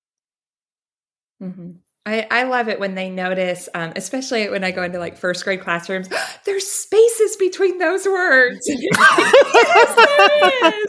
[1.41, 1.71] Mm-hmm.
[2.07, 5.43] I, I love it when they notice, um, especially when I go into like first
[5.43, 6.07] grade classrooms,
[6.45, 8.61] there's spaces between those words.
[8.67, 8.85] yes.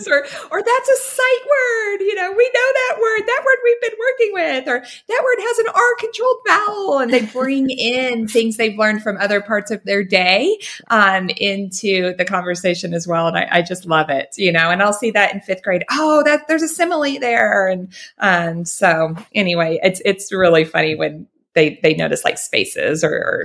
[0.09, 2.01] Or, or that's a sight word.
[2.01, 5.39] You know, we know that word, that word we've been working with, or that word
[5.39, 6.99] has an R controlled vowel.
[6.99, 10.59] And they bring in things they've learned from other parts of their day
[10.89, 13.27] um, into the conversation as well.
[13.27, 15.83] And I, I, just love it, you know, and I'll see that in fifth grade.
[15.91, 17.67] Oh, that there's a simile there.
[17.69, 23.03] And um, so anyway, it's, it's really funny when when they they notice like spaces
[23.03, 23.45] or, or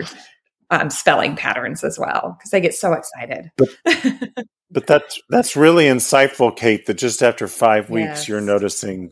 [0.70, 3.52] um, spelling patterns as well because they get so excited.
[3.58, 3.70] But,
[4.72, 6.86] but, that's that's really insightful, Kate.
[6.86, 8.28] That just after five weeks, yes.
[8.28, 9.12] you're noticing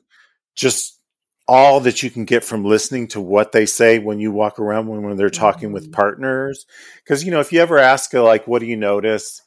[0.55, 0.99] just
[1.47, 4.87] all that you can get from listening to what they say when you walk around
[4.87, 5.73] when, when they're talking mm-hmm.
[5.73, 6.65] with partners.
[7.03, 9.41] Because you know, if you ever ask like, "What do you notice?"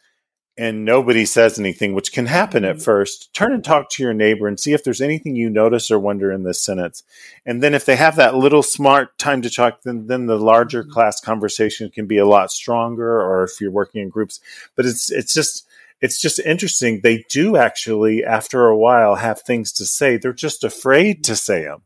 [0.59, 2.84] And nobody says anything, which can happen at mm-hmm.
[2.84, 5.98] first, turn and talk to your neighbor and see if there's anything you notice or
[5.98, 7.03] wonder in this sentence.
[7.46, 10.82] And then if they have that little smart time to talk, then, then the larger
[10.82, 10.92] mm-hmm.
[10.92, 14.40] class conversation can be a lot stronger or if you're working in groups.
[14.76, 15.66] But it's it's just
[16.03, 17.00] it's just interesting.
[17.00, 20.16] They do actually, after a while, have things to say.
[20.16, 21.82] They're just afraid to say them.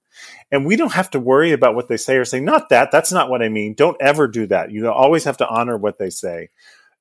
[0.51, 3.13] And we don't have to worry about what they say or say, not that, that's
[3.13, 3.75] not what I mean.
[3.75, 4.71] Don't ever do that.
[4.71, 6.49] You always have to honor what they say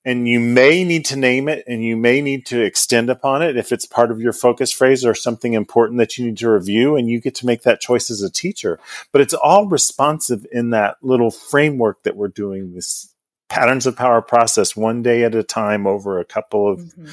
[0.05, 3.57] and you may need to name it and you may need to extend upon it
[3.57, 6.95] if it's part of your focus phrase or something important that you need to review
[6.95, 8.79] and you get to make that choice as a teacher.
[9.11, 13.11] But it's all responsive in that little framework that we're doing this
[13.49, 17.07] patterns of power process one day at a time over a couple of mm-hmm.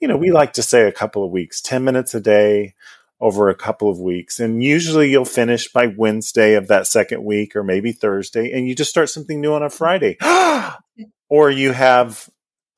[0.00, 2.74] you know we like to say a couple of weeks 10 minutes a day
[3.20, 4.40] over a couple of weeks.
[4.40, 8.74] And usually you'll finish by wednesday of that second week or maybe thursday and you
[8.74, 10.18] just start something new on a friday.
[11.28, 12.28] Or you have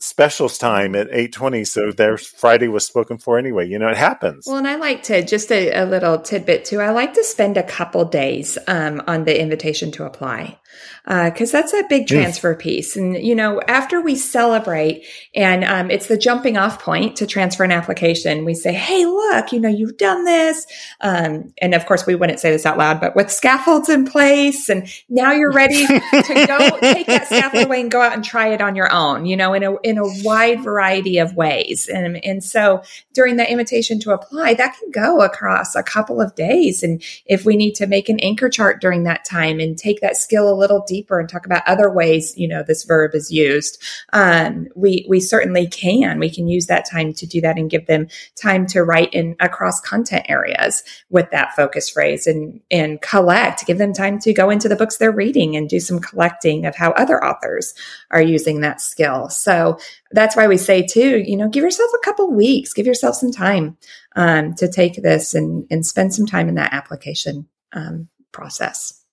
[0.04, 4.44] specials time at 8.20 so their friday was spoken for anyway you know it happens.
[4.46, 7.56] Well and i like to just a, a little tidbit too i like to spend
[7.56, 10.58] a couple days um, on the invitation to apply
[11.04, 12.96] because uh, that's a big transfer piece.
[12.96, 15.04] And, you know, after we celebrate
[15.34, 19.52] and um, it's the jumping off point to transfer an application, we say, hey, look,
[19.52, 20.66] you know, you've done this.
[21.02, 24.70] Um, and of course, we wouldn't say this out loud, but with scaffolds in place
[24.70, 28.48] and now you're ready to go take that scaffold away and go out and try
[28.48, 31.86] it on your own, you know, in a, in a wide variety of ways.
[31.86, 36.34] And, and so during that invitation to apply, that can go across a couple of
[36.34, 36.82] days.
[36.82, 40.16] And if we need to make an anchor chart during that time and take that
[40.16, 43.82] skill a little deeper and talk about other ways, you know, this verb is used,
[44.12, 46.18] um, we we certainly can.
[46.18, 48.08] We can use that time to do that and give them
[48.40, 53.66] time to write in across content areas with that focus phrase and and collect.
[53.66, 56.74] Give them time to go into the books they're reading and do some collecting of
[56.74, 57.74] how other authors
[58.10, 59.28] are using that skill.
[59.28, 59.78] So
[60.10, 63.32] that's why we say too, you know, give yourself a couple weeks, give yourself some
[63.32, 63.76] time
[64.16, 69.03] um, to take this and and spend some time in that application um, process.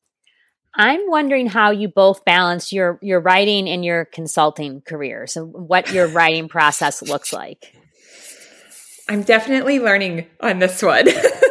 [0.74, 5.91] I'm wondering how you both balance your your writing and your consulting careers and what
[5.91, 7.76] your writing process looks like.
[9.09, 11.07] I'm definitely learning on this one.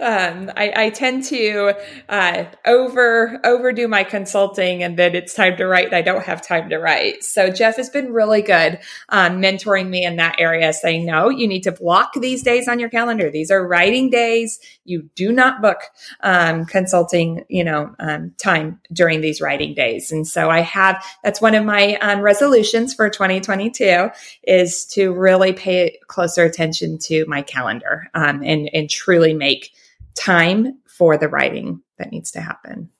[0.00, 1.74] um, I, I, tend to
[2.08, 6.46] uh, over overdo my consulting, and then it's time to write, and I don't have
[6.46, 7.24] time to write.
[7.24, 8.78] So Jeff has been really good
[9.08, 12.78] um, mentoring me in that area, saying, "No, you need to block these days on
[12.78, 13.30] your calendar.
[13.30, 14.58] These are writing days.
[14.84, 15.78] You do not book
[16.20, 21.40] um, consulting, you know, um, time during these writing days." And so I have that's
[21.40, 24.08] one of my um, resolutions for 2022
[24.42, 29.72] is to really pay closer attention to my calendar um, and and truly make
[30.16, 32.90] time for the writing that needs to happen.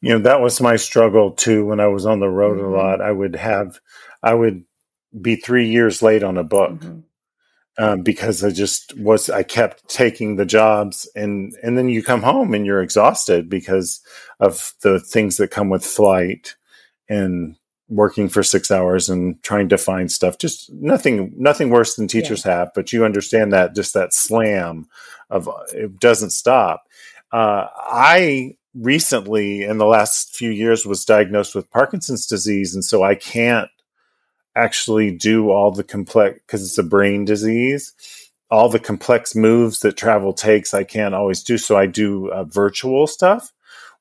[0.00, 2.72] You know, that was my struggle too when I was on the road mm-hmm.
[2.72, 3.00] a lot.
[3.00, 3.80] I would have,
[4.22, 4.64] I would
[5.20, 6.72] be three years late on a book.
[6.72, 7.00] Mm-hmm.
[7.78, 12.20] Um, because I just was I kept taking the jobs and and then you come
[12.20, 14.02] home and you're exhausted because
[14.38, 16.56] of the things that come with flight
[17.08, 17.56] and
[17.90, 20.38] working for six hours and trying to find stuff.
[20.38, 22.58] Just nothing nothing worse than teachers yeah.
[22.58, 24.88] have but you understand that just that slam
[25.28, 26.84] of it doesn't stop.
[27.32, 33.02] Uh, i recently in the last few years was diagnosed with parkinson's disease and so
[33.02, 33.68] i can't
[34.54, 37.92] actually do all the complex because it's a brain disease.
[38.48, 42.44] All the complex moves that travel takes i can't always do so i do uh,
[42.44, 43.52] virtual stuff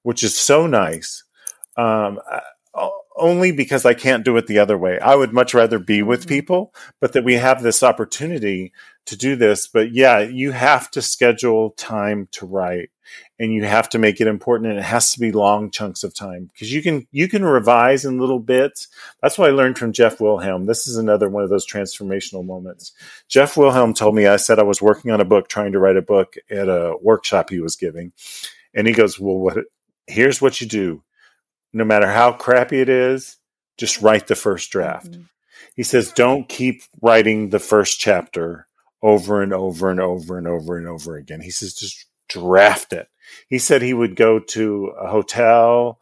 [0.04, 1.24] which is so nice.
[1.78, 2.20] Um,
[3.20, 5.00] only because I can't do it the other way.
[5.00, 6.30] I would much rather be with mm-hmm.
[6.30, 8.74] people, but that we have this opportunity
[9.06, 9.68] to do this.
[9.68, 12.90] But yeah, you have to schedule time to write
[13.40, 16.14] and you have to make it important and it has to be long chunks of
[16.14, 18.88] time because you can you can revise in little bits
[19.20, 22.92] that's what i learned from jeff wilhelm this is another one of those transformational moments
[23.28, 25.98] jeff wilhelm told me i said i was working on a book trying to write
[25.98, 28.14] a book at a workshop he was giving
[28.76, 29.58] and he goes well what
[30.10, 31.04] here's what you do.
[31.74, 33.38] No matter how crappy it is,
[33.78, 35.12] just write the first draft.
[35.12, 35.24] Mm-hmm.
[35.76, 38.68] He says, don't keep writing the first chapter
[39.02, 41.42] over and over and over and over and over again.
[41.42, 43.08] He says, just draft it.
[43.48, 46.00] He said he would go to a hotel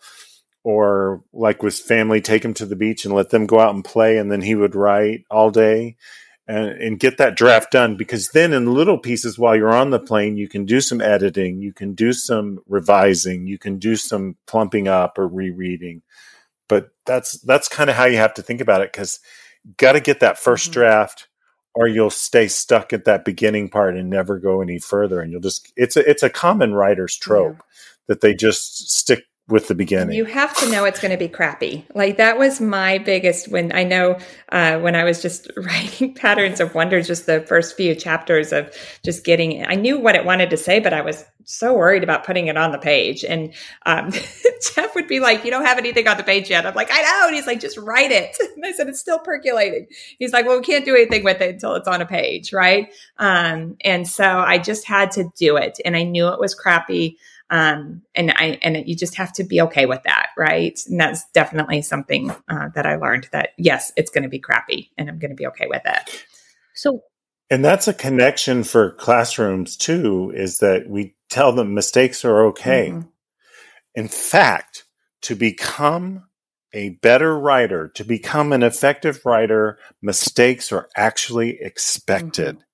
[0.63, 3.85] or like with family, take him to the beach and let them go out and
[3.85, 4.17] play.
[4.17, 5.97] And then he would write all day
[6.47, 9.99] and, and get that draft done because then in little pieces while you're on the
[9.99, 14.37] plane, you can do some editing, you can do some revising, you can do some
[14.45, 16.01] plumping up or rereading.
[16.69, 19.19] But that's that's kind of how you have to think about it because
[19.77, 20.71] got to get that 1st mm-hmm.
[20.73, 21.27] draft
[21.75, 25.41] or you'll stay stuck at that beginning part and never go any further and you'll
[25.41, 27.63] just it's a it's a common writer's trope yeah.
[28.07, 30.15] that they just stick with the beginning.
[30.15, 31.85] You have to know it's going to be crappy.
[31.95, 34.19] Like that was my biggest when I know
[34.49, 38.75] uh, when I was just writing Patterns of Wonder, just the first few chapters of
[39.03, 42.25] just getting, I knew what it wanted to say, but I was so worried about
[42.25, 43.23] putting it on the page.
[43.23, 43.53] And
[43.85, 44.11] um,
[44.75, 46.65] Jeff would be like, You don't have anything on the page yet.
[46.65, 47.27] I'm like, I know.
[47.27, 48.37] And he's like, Just write it.
[48.57, 49.87] And I said, It's still percolating.
[50.17, 52.51] He's like, Well, we can't do anything with it until it's on a page.
[52.51, 52.91] Right.
[53.17, 55.79] Um, and so I just had to do it.
[55.85, 57.17] And I knew it was crappy.
[57.49, 60.29] Um, and I, and you just have to be okay with that.
[60.37, 60.77] Right.
[60.87, 64.91] And that's definitely something uh, that I learned that yes, it's going to be crappy
[64.97, 66.25] and I'm going to be okay with it.
[66.75, 67.01] So,
[67.49, 72.89] and that's a connection for classrooms too, is that we tell them mistakes are okay.
[72.89, 73.07] Mm-hmm.
[73.95, 74.83] In fact,
[75.23, 76.25] to become
[76.73, 82.57] a better writer, to become an effective writer, mistakes are actually expected.
[82.57, 82.66] Mm-hmm.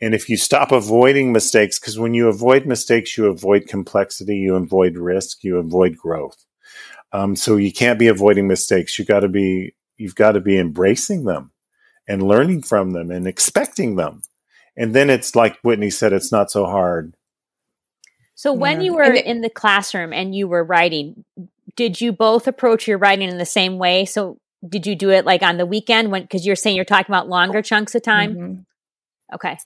[0.00, 4.56] And if you stop avoiding mistakes, because when you avoid mistakes, you avoid complexity, you
[4.56, 6.44] avoid risk, you avoid growth.
[7.12, 8.98] Um, so you can't be avoiding mistakes.
[8.98, 11.52] You got to be, you've got to be embracing them
[12.08, 14.22] and learning from them and expecting them.
[14.76, 17.14] And then it's like Whitney said, it's not so hard.
[18.34, 18.86] So when yeah.
[18.86, 21.24] you were in the classroom and you were writing,
[21.76, 24.04] did you both approach your writing in the same way?
[24.06, 27.12] So did you do it like on the weekend when, cause you're saying you're talking
[27.12, 28.34] about longer chunks of time?
[28.34, 28.60] Mm-hmm.
[29.32, 29.56] Okay.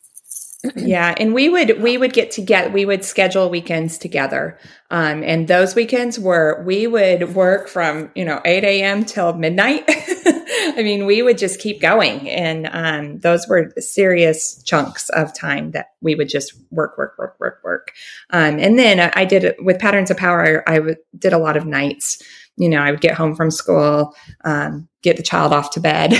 [0.74, 2.70] yeah, and we would we would get together.
[2.70, 4.58] We would schedule weekends together,
[4.90, 9.04] um, and those weekends were we would work from you know eight a.m.
[9.04, 9.84] till midnight.
[9.88, 15.72] I mean, we would just keep going, and um, those were serious chunks of time
[15.72, 17.92] that we would just work, work, work, work, work.
[18.30, 20.64] Um, and then I did it with Patterns of Power.
[20.68, 22.22] I, I w- did a lot of nights
[22.56, 26.14] you know, I would get home from school, um, get the child off to bed,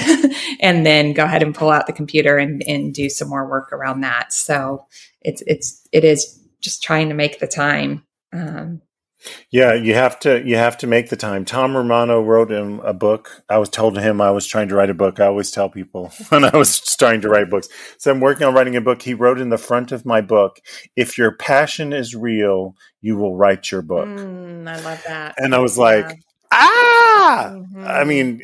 [0.61, 3.72] and then go ahead and pull out the computer and, and do some more work
[3.72, 4.32] around that.
[4.32, 4.87] So
[5.22, 8.05] it's it's it is just trying to make the time.
[8.32, 8.82] Um,
[9.51, 11.45] yeah, you have to you have to make the time.
[11.45, 13.43] Tom Romano wrote him a book.
[13.49, 15.20] I was told him I was trying to write a book.
[15.20, 17.68] I always tell people when I was starting to write books.
[17.99, 19.03] So I'm working on writing a book.
[19.03, 20.61] He wrote in the front of my book,
[20.97, 25.34] "If your passion is real, you will write your book." Mm, I love that.
[25.39, 26.20] And I was like,
[26.53, 27.84] ah mm-hmm.
[27.86, 28.40] i mean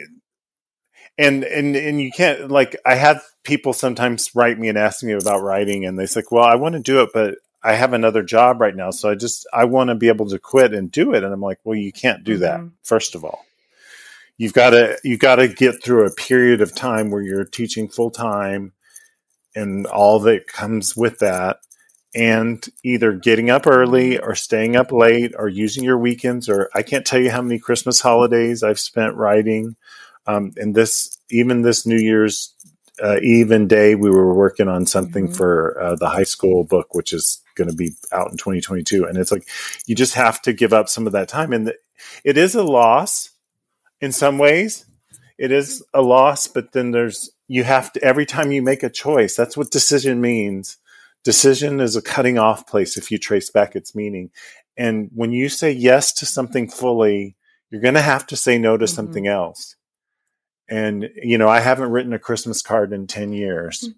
[1.18, 5.12] and and and you can't like i have people sometimes write me and ask me
[5.12, 8.22] about writing and they say well i want to do it but i have another
[8.22, 11.12] job right now so i just i want to be able to quit and do
[11.12, 12.68] it and i'm like well you can't do that mm-hmm.
[12.82, 13.44] first of all
[14.38, 17.88] you've got to you've got to get through a period of time where you're teaching
[17.88, 18.72] full time
[19.54, 21.58] and all that comes with that
[22.14, 26.82] and either getting up early or staying up late or using your weekends or I
[26.82, 29.76] can't tell you how many Christmas holidays I've spent writing.
[30.26, 32.54] Um, and this, even this New Year's
[33.02, 35.34] uh, even day, we were working on something mm-hmm.
[35.34, 39.04] for uh, the high school book, which is going to be out in 2022.
[39.04, 39.48] And it's like,
[39.86, 41.52] you just have to give up some of that time.
[41.52, 41.74] And the,
[42.24, 43.30] it is a loss
[44.00, 44.84] in some ways.
[45.38, 48.90] It is a loss, but then there's, you have to, every time you make a
[48.90, 50.76] choice, that's what decision means
[51.24, 54.30] Decision is a cutting off place if you trace back its meaning.
[54.76, 57.36] And when you say yes to something fully,
[57.70, 58.94] you're going to have to say no to mm-hmm.
[58.94, 59.76] something else.
[60.68, 63.90] And, you know, I haven't written a Christmas card in 10 years.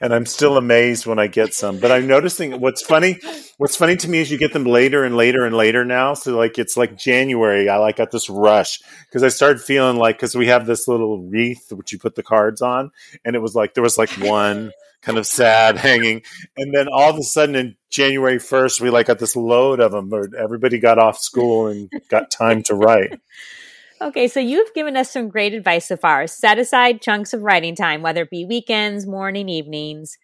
[0.00, 1.78] And I'm still amazed when I get some.
[1.78, 3.18] But I'm noticing what's funny.
[3.58, 6.14] What's funny to me is you get them later and later and later now.
[6.14, 7.68] So like it's like January.
[7.68, 11.22] I like got this rush because I started feeling like because we have this little
[11.22, 12.90] wreath which you put the cards on,
[13.24, 14.72] and it was like there was like one
[15.02, 16.22] kind of sad hanging,
[16.56, 19.92] and then all of a sudden in January first we like got this load of
[19.92, 20.12] them.
[20.12, 23.20] or everybody got off school and got time to write.
[24.00, 26.26] Okay, so you've given us some great advice so far.
[26.26, 30.18] Set aside chunks of writing time, whether it be weekends, morning, evenings.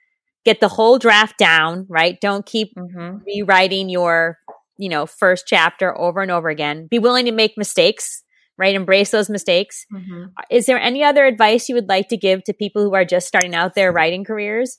[0.44, 2.20] Get the whole draft down, right?
[2.20, 3.18] Don't keep mm-hmm.
[3.24, 4.38] rewriting your,
[4.76, 6.88] you know, first chapter over and over again.
[6.90, 8.22] Be willing to make mistakes,
[8.58, 8.74] right?
[8.74, 9.86] Embrace those mistakes.
[9.92, 10.24] Mm-hmm.
[10.50, 13.28] Is there any other advice you would like to give to people who are just
[13.28, 14.78] starting out their writing careers?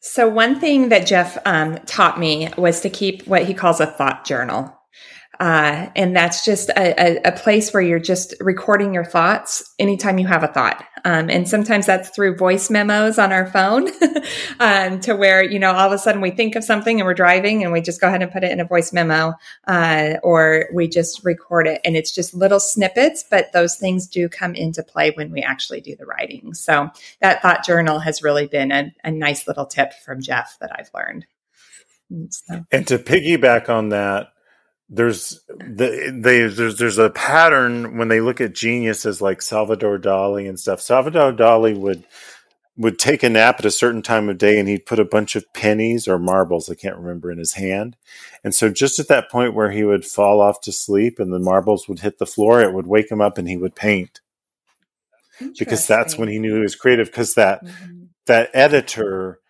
[0.00, 3.86] So, one thing that Jeff um, taught me was to keep what he calls a
[3.86, 4.76] thought journal.
[5.42, 10.16] Uh, and that's just a, a, a, place where you're just recording your thoughts anytime
[10.18, 10.84] you have a thought.
[11.04, 13.88] Um, and sometimes that's through voice memos on our phone
[14.60, 17.14] um, to where, you know, all of a sudden we think of something and we're
[17.14, 19.34] driving and we just go ahead and put it in a voice memo
[19.66, 21.80] uh, or we just record it.
[21.84, 25.80] And it's just little snippets, but those things do come into play when we actually
[25.80, 26.54] do the writing.
[26.54, 26.88] So
[27.18, 30.90] that thought journal has really been a, a nice little tip from Jeff that I've
[30.94, 31.26] learned.
[32.30, 32.64] So.
[32.70, 34.31] And to piggyback on that,
[34.94, 40.46] there's the they there's there's a pattern when they look at geniuses like Salvador Dali
[40.46, 40.82] and stuff.
[40.82, 42.04] Salvador Dali would
[42.76, 45.34] would take a nap at a certain time of day and he'd put a bunch
[45.34, 47.96] of pennies or marbles, I can't remember, in his hand.
[48.44, 51.38] And so just at that point where he would fall off to sleep and the
[51.38, 54.20] marbles would hit the floor, it would wake him up and he would paint.
[55.58, 58.04] Because that's when he knew he was creative because that mm-hmm.
[58.26, 59.40] that editor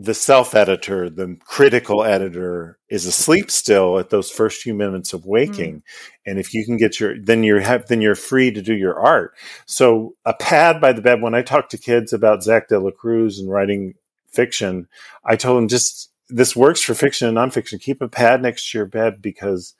[0.00, 5.26] the self editor, the critical editor is asleep still at those first few minutes of
[5.26, 5.78] waking.
[5.78, 5.82] Mm.
[6.24, 8.96] And if you can get your, then you're have, then you're free to do your
[8.96, 9.34] art.
[9.66, 13.50] So a pad by the bed, when I talk to kids about Zack Delacruz and
[13.50, 13.94] writing
[14.30, 14.86] fiction,
[15.24, 17.80] I told them just, this works for fiction and nonfiction.
[17.80, 19.74] Keep a pad next to your bed because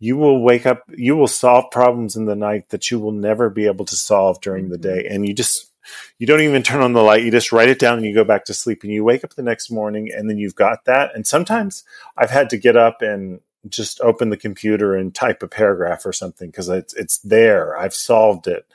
[0.00, 3.48] you will wake up, you will solve problems in the night that you will never
[3.48, 5.02] be able to solve during the mm-hmm.
[5.02, 5.06] day.
[5.08, 5.69] And you just,
[6.18, 7.24] you don't even turn on the light.
[7.24, 9.34] You just write it down and you go back to sleep and you wake up
[9.34, 11.14] the next morning and then you've got that.
[11.14, 11.84] And sometimes
[12.16, 16.12] I've had to get up and just open the computer and type a paragraph or
[16.12, 17.76] something because it's, it's there.
[17.76, 18.66] I've solved it.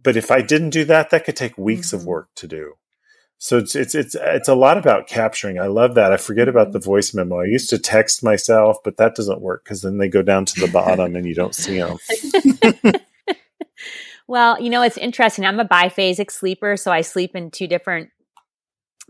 [0.00, 1.96] But if I didn't do that, that could take weeks mm-hmm.
[1.96, 2.74] of work to do.
[3.42, 5.58] So it's it's it's it's a lot about capturing.
[5.58, 6.12] I love that.
[6.12, 6.90] I forget about the mm-hmm.
[6.90, 7.40] voice memo.
[7.40, 10.60] I used to text myself, but that doesn't work because then they go down to
[10.60, 11.96] the bottom and you don't see them.
[14.30, 15.44] Well, you know, it's interesting.
[15.44, 18.10] I'm a biphasic sleeper, so I sleep in two different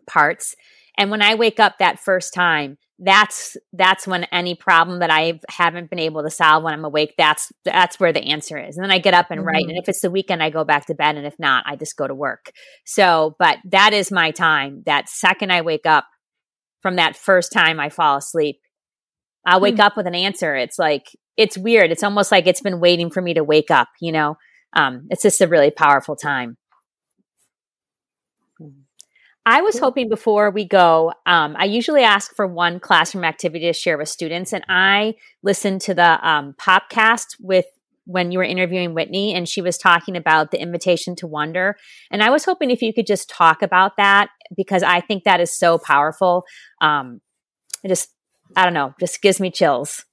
[0.07, 0.57] parts.
[0.97, 5.39] And when I wake up that first time, that's that's when any problem that I
[5.51, 8.79] haven't been able to solve when I'm awake, that's that's where the answer is.
[8.79, 9.49] And then I get up and mm-hmm.
[9.49, 9.65] write.
[9.69, 11.19] And if it's the weekend, I go back to bed.
[11.19, 12.51] And if not, I just go to work.
[12.87, 14.85] So, but that is my time.
[14.87, 16.07] That second I wake up
[16.81, 18.57] from that first time I fall asleep,
[19.47, 19.83] I'll wake mm-hmm.
[19.83, 20.57] up with an answer.
[20.57, 21.91] It's like it's weird.
[21.91, 24.39] It's almost like it's been waiting for me to wake up, you know
[24.73, 26.57] um, it's just a really powerful time.
[29.47, 33.73] I was hoping before we go, um, I usually ask for one classroom activity to
[33.73, 37.65] share with students, and I listened to the um, podcast with
[38.05, 41.77] when you were interviewing Whitney, and she was talking about the invitation to wonder.
[42.11, 45.41] And I was hoping if you could just talk about that because I think that
[45.41, 46.45] is so powerful.
[46.81, 47.21] Um,
[47.85, 48.11] it just,
[48.57, 50.05] I don't know, just gives me chills.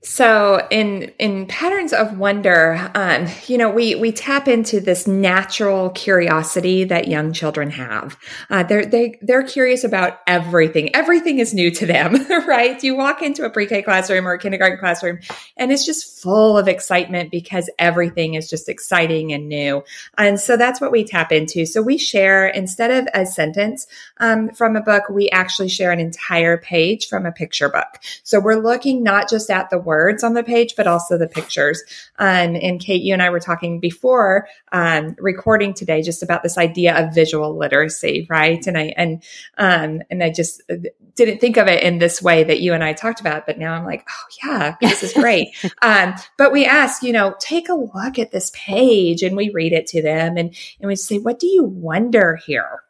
[0.00, 5.90] So in in patterns of wonder, um, you know, we we tap into this natural
[5.90, 8.16] curiosity that young children have.
[8.48, 10.94] Uh, they're they they're curious about everything.
[10.94, 12.14] Everything is new to them,
[12.46, 12.80] right?
[12.80, 15.18] You walk into a pre-K classroom or a kindergarten classroom,
[15.56, 19.82] and it's just full of excitement because everything is just exciting and new.
[20.16, 21.66] And so that's what we tap into.
[21.66, 23.88] So we share instead of a sentence
[24.18, 27.98] um, from a book, we actually share an entire page from a picture book.
[28.22, 31.82] So we're looking not just at the words on the page, but also the pictures.
[32.18, 36.56] Um, and Kate, you and I were talking before um, recording today just about this
[36.56, 38.64] idea of visual literacy, right?
[38.66, 39.22] And I and
[39.58, 40.76] um, and I just uh,
[41.16, 43.74] didn't think of it in this way that you and I talked about, but now
[43.74, 45.48] I'm like, oh yeah, this is great.
[45.82, 49.72] um, but we ask, you know, take a look at this page, and we read
[49.72, 52.82] it to them, and and we say, what do you wonder here?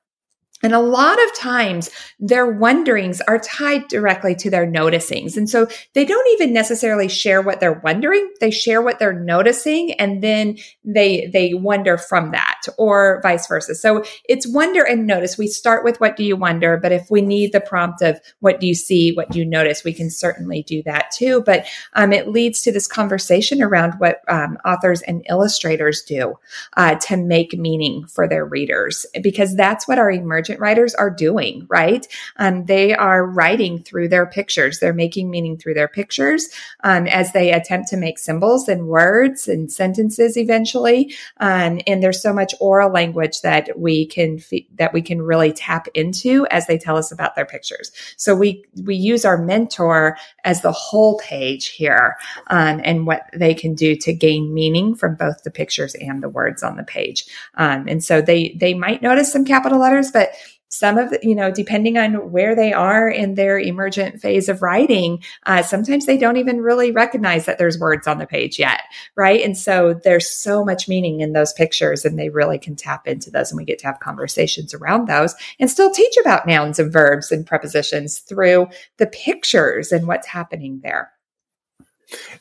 [0.69, 1.89] And a lot of times
[2.21, 5.35] their wonderings are tied directly to their noticings.
[5.35, 8.31] And so they don't even necessarily share what they're wondering.
[8.43, 13.77] They share what they're noticing and then they, they wonder from that or vice versa.
[13.77, 15.39] So it's wonder and notice.
[15.39, 16.77] We start with what do you wonder?
[16.77, 19.13] But if we need the prompt of what do you see?
[19.13, 19.85] What do you notice?
[19.85, 21.43] We can certainly do that too.
[21.47, 26.35] But um, it leads to this conversation around what um, authors and illustrators do
[26.77, 30.11] uh, to make meaning for their readers because that's what our
[30.59, 32.07] writers are doing, right?
[32.37, 34.79] Um, they are writing through their pictures.
[34.79, 36.49] They're making meaning through their pictures
[36.85, 41.15] um, as they attempt to make symbols and words and sentences eventually.
[41.39, 44.41] Um, and there's so much oral language that we can
[44.77, 47.93] that we can really tap into as they tell us about their pictures.
[48.17, 52.17] So we we use our mentor as the whole page here
[52.49, 56.29] um, and what they can do to gain meaning from both the pictures and the
[56.29, 57.27] words on the page.
[57.55, 60.31] Um, and so they they might notice some capital letters, but
[60.69, 64.63] some of the, you know, depending on where they are in their emergent phase of
[64.63, 68.83] writing, uh, sometimes they don't even really recognize that there's words on the page yet,
[69.17, 69.43] right?
[69.43, 73.31] And so there's so much meaning in those pictures, and they really can tap into
[73.31, 76.93] those, and we get to have conversations around those, and still teach about nouns and
[76.93, 78.67] verbs and prepositions through
[78.99, 81.11] the pictures and what's happening there.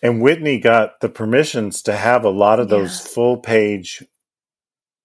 [0.02, 3.12] And Whitney got the permissions to have a lot of those yeah.
[3.14, 4.04] full page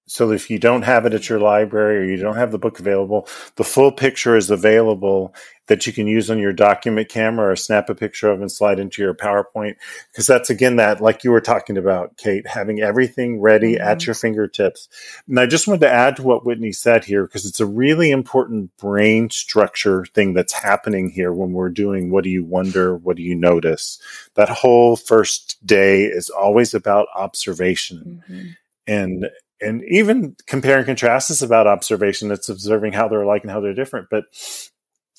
[0.06, 2.80] so if you don't have it at your library or you don't have the book
[2.80, 5.34] available, the full picture is available
[5.68, 8.80] that you can use on your document camera or snap a picture of and slide
[8.80, 9.76] into your PowerPoint.
[10.10, 13.88] Because that's again that, like you were talking about, Kate, having everything ready mm-hmm.
[13.88, 14.88] at your fingertips.
[15.28, 18.10] And I just wanted to add to what Whitney said here, because it's a really
[18.10, 23.16] important brain structure thing that's happening here when we're doing what do you wonder, what
[23.16, 24.00] do you notice?
[24.34, 28.24] That whole first day is always about observation.
[28.28, 28.48] Mm-hmm.
[28.88, 29.30] And
[29.62, 32.30] and even compare and contrast is about observation.
[32.30, 34.08] It's observing how they're alike and how they're different.
[34.10, 34.24] But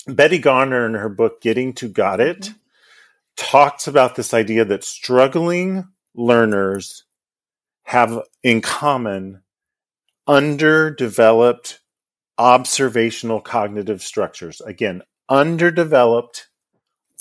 [0.06, 2.54] Betty Garner, in her book Getting to Got It, mm-hmm.
[3.36, 7.04] talks about this idea that struggling learners
[7.84, 9.42] have in common
[10.26, 11.80] underdeveloped
[12.38, 14.60] observational cognitive structures.
[14.60, 16.48] Again, underdeveloped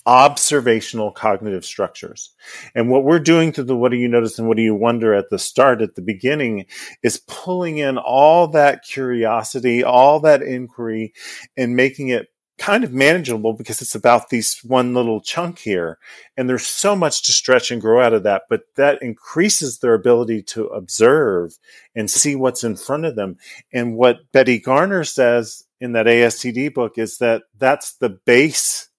[0.05, 2.31] observational cognitive structures.
[2.75, 5.13] And what we're doing through the what do you notice and what do you wonder
[5.13, 6.65] at the start, at the beginning,
[7.03, 11.13] is pulling in all that curiosity, all that inquiry,
[11.55, 12.27] and making it
[12.57, 15.97] kind of manageable because it's about these one little chunk here.
[16.37, 19.93] And there's so much to stretch and grow out of that, but that increases their
[19.93, 21.57] ability to observe
[21.95, 23.37] and see what's in front of them.
[23.73, 28.89] And what Betty Garner says in that ASCD book is that that's the base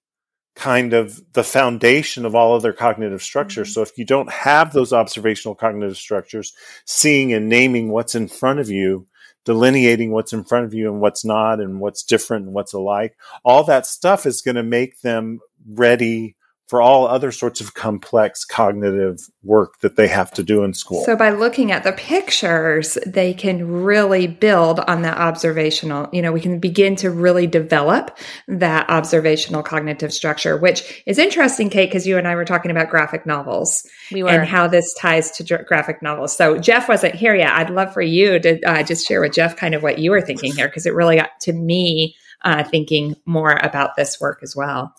[0.55, 3.69] kind of the foundation of all other cognitive structures.
[3.69, 3.73] Mm-hmm.
[3.73, 6.53] So if you don't have those observational cognitive structures,
[6.85, 9.05] seeing and naming what's in front of you,
[9.43, 13.15] delineating what's in front of you and what's not and what's different and what's alike,
[13.43, 15.39] all that stuff is going to make them
[15.69, 16.35] ready
[16.67, 21.03] for all other sorts of complex cognitive work that they have to do in school.
[21.05, 26.31] So by looking at the pictures, they can really build on that observational, you know,
[26.31, 32.07] we can begin to really develop that observational cognitive structure, which is interesting, Kate, because
[32.07, 34.29] you and I were talking about graphic novels we were.
[34.29, 36.35] and how this ties to graphic novels.
[36.35, 37.51] So Jeff wasn't here yet.
[37.51, 40.21] I'd love for you to uh, just share with Jeff kind of what you were
[40.21, 44.55] thinking here, because it really got to me uh, thinking more about this work as
[44.55, 44.93] well.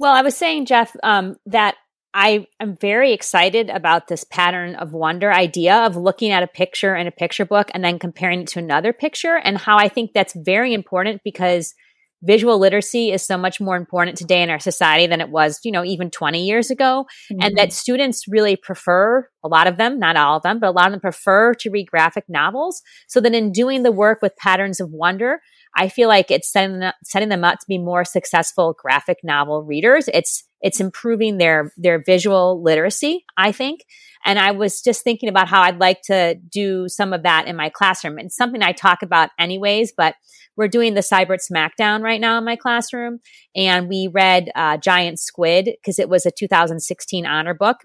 [0.00, 1.74] Well, I was saying, Jeff, um, that
[2.14, 6.96] I am very excited about this pattern of wonder idea of looking at a picture
[6.96, 10.12] in a picture book and then comparing it to another picture, and how I think
[10.14, 11.74] that's very important because
[12.22, 15.72] visual literacy is so much more important today in our society than it was, you
[15.72, 17.04] know, even 20 years ago.
[17.30, 17.42] Mm-hmm.
[17.42, 20.72] And that students really prefer, a lot of them, not all of them, but a
[20.72, 22.80] lot of them prefer to read graphic novels.
[23.06, 25.40] So that in doing the work with patterns of wonder,
[25.76, 30.08] I feel like it's setting, setting them up to be more successful graphic novel readers.
[30.12, 33.84] It's it's improving their their visual literacy, I think.
[34.24, 37.56] And I was just thinking about how I'd like to do some of that in
[37.56, 38.18] my classroom.
[38.18, 40.14] It's something I talk about anyways, but
[40.56, 43.20] we're doing the Sibert Smackdown right now in my classroom.
[43.56, 47.78] And we read uh, Giant Squid because it was a 2016 honor book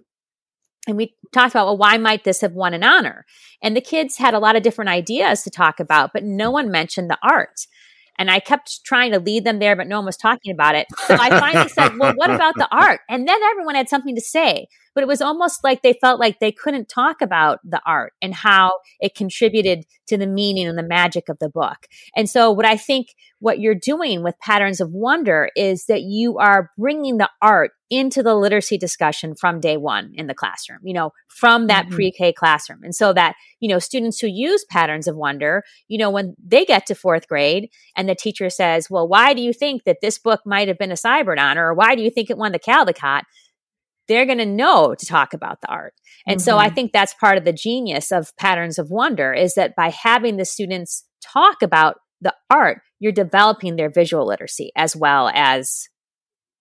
[0.88, 3.26] and we talked about well why might this have won an honor
[3.62, 6.72] and the kids had a lot of different ideas to talk about but no one
[6.72, 7.68] mentioned the art
[8.18, 10.88] and I kept trying to lead them there, but no one was talking about it.
[11.06, 13.02] So I finally said, well, what about the art?
[13.10, 14.68] And then everyone had something to say.
[14.96, 18.34] But it was almost like they felt like they couldn't talk about the art and
[18.34, 21.88] how it contributed to the meaning and the magic of the book.
[22.16, 26.38] And so what I think what you're doing with patterns of wonder is that you
[26.38, 30.94] are bringing the art into the literacy discussion from day one in the classroom, you
[30.94, 31.96] know, from that mm-hmm.
[31.96, 32.80] pre-K classroom.
[32.84, 36.66] And so that, you know, students who use patterns of wonder, you know, when they
[36.66, 40.18] get to fourth grade and the teacher says, well, why do you think that this
[40.18, 42.60] book might have been a Sibert honor or why do you think it won the
[42.60, 43.24] Caldecott?
[44.08, 45.94] They're going to know to talk about the art.
[46.28, 46.44] And mm-hmm.
[46.44, 46.76] so I mm-hmm.
[46.76, 50.46] think that's part of the genius of patterns of wonder is that by having the
[50.46, 55.88] students talk about the art, you're developing their visual literacy as well as,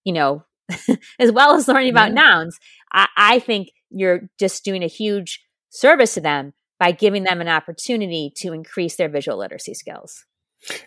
[0.04, 0.44] you know,
[1.18, 2.14] as well as learning about yeah.
[2.14, 2.58] nouns,
[2.92, 5.40] I, I think you're just doing a huge
[5.70, 10.24] service to them by giving them an opportunity to increase their visual literacy skills.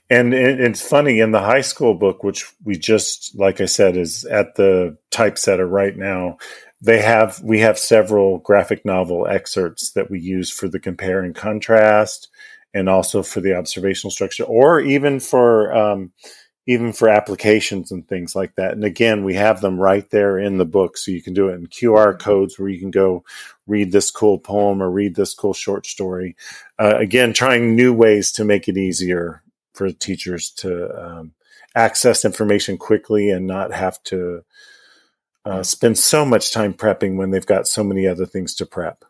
[0.10, 4.26] And it's funny in the high school book, which we just, like I said, is
[4.26, 6.38] at the typesetter right now.
[6.82, 11.36] They have we have several graphic novel excerpts that we use for the compare and
[11.36, 12.30] contrast,
[12.74, 16.12] and also for the observational structure, or even for um,
[16.68, 18.74] even for applications and things like that.
[18.74, 20.98] And again, we have them right there in the book.
[20.98, 23.24] So you can do it in QR codes where you can go
[23.66, 26.36] read this cool poem or read this cool short story.
[26.78, 29.42] Uh, again, trying new ways to make it easier
[29.78, 31.34] for teachers to um,
[31.76, 34.42] access information quickly and not have to
[35.46, 39.06] uh, spend so much time prepping when they've got so many other things to prep.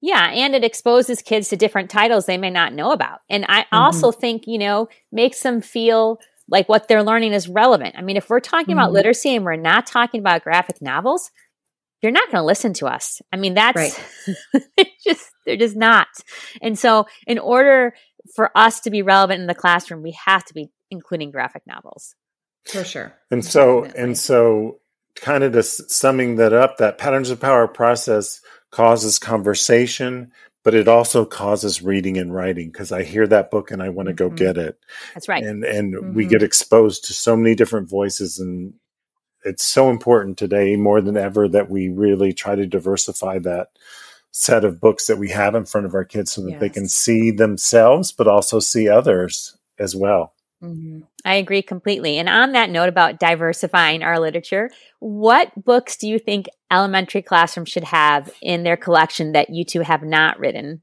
[0.00, 3.20] Yeah, and it exposes kids to different titles they may not know about.
[3.30, 3.76] And I mm-hmm.
[3.76, 6.18] also think, you know, makes them feel
[6.48, 7.94] like what they're learning is relevant.
[7.96, 8.80] I mean, if we're talking mm-hmm.
[8.80, 11.30] about literacy and we're not talking about graphic novels,
[12.02, 13.22] you're not going to listen to us.
[13.32, 14.76] I mean, that's right.
[15.04, 16.08] just they're just not.
[16.60, 17.94] And so, in order
[18.34, 22.14] for us to be relevant in the classroom, we have to be including graphic novels.
[22.64, 23.14] For sure.
[23.30, 24.02] And so, Definitely.
[24.02, 24.78] and so,
[25.16, 28.40] kind of just summing that up, that patterns of power process
[28.70, 30.32] causes conversation,
[30.64, 34.08] but it also causes reading and writing because I hear that book and I want
[34.08, 34.28] to mm-hmm.
[34.28, 34.78] go get it.
[35.14, 35.42] That's right.
[35.42, 36.14] And and mm-hmm.
[36.14, 38.74] we get exposed to so many different voices and
[39.44, 43.68] it's so important today more than ever that we really try to diversify that
[44.32, 46.60] set of books that we have in front of our kids so that yes.
[46.60, 50.34] they can see themselves but also see others as well.
[50.62, 51.00] Mm-hmm.
[51.24, 52.18] I agree completely.
[52.18, 57.68] And on that note about diversifying our literature, what books do you think elementary classrooms
[57.68, 60.82] should have in their collection that you two have not written?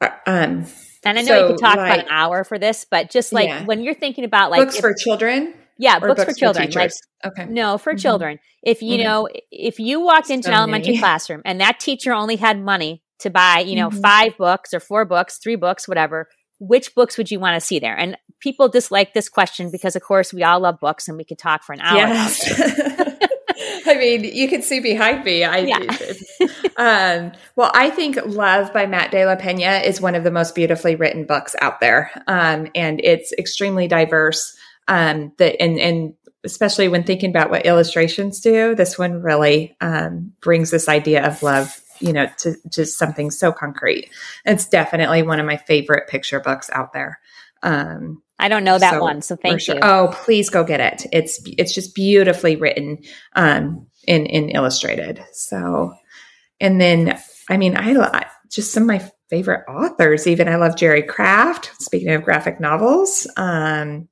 [0.00, 0.66] Uh, um,
[1.04, 3.32] and I know so you could talk like, about an hour for this, but just
[3.32, 3.64] like yeah.
[3.64, 6.70] when you're thinking about like books if, for children, yeah, books, books, for children.
[6.70, 6.92] For like,
[7.24, 7.46] okay.
[7.46, 7.98] No, for mm-hmm.
[7.98, 8.38] children.
[8.62, 9.04] If you mm-hmm.
[9.04, 10.98] know, if you walked into so an elementary many.
[11.00, 14.00] classroom and that teacher only had money to buy, you know, mm-hmm.
[14.00, 16.28] five books or four books, three books, whatever,
[16.58, 17.96] which books would you want to see there?
[17.96, 21.38] And people dislike this question because, of course, we all love books and we could
[21.38, 21.96] talk for an hour.
[21.96, 23.02] Yes.
[23.86, 25.44] I mean, you can see behind me.
[25.44, 26.46] I, yeah.
[26.76, 30.54] um, well, I think Love by Matt De La Pena is one of the most
[30.54, 32.10] beautifully written books out there.
[32.26, 34.56] Um, and it's extremely diverse.
[34.88, 36.14] Um, that and, and
[36.44, 41.42] especially when thinking about what illustrations do, this one really um, brings this idea of
[41.42, 44.10] love you know, to just something so concrete.
[44.44, 47.20] It's definitely one of my favorite picture books out there.
[47.62, 49.76] Um, I don't know that so, one, so thank sure.
[49.76, 49.80] you.
[49.82, 51.06] Oh, please go get it.
[51.12, 52.98] It's it's just beautifully written
[53.34, 55.24] um, in in illustrated.
[55.32, 55.94] So,
[56.60, 57.18] and then
[57.48, 60.26] I mean, I, just some of my favorite authors.
[60.26, 61.72] Even I love Jerry Craft.
[61.80, 64.08] Speaking of graphic novels, um,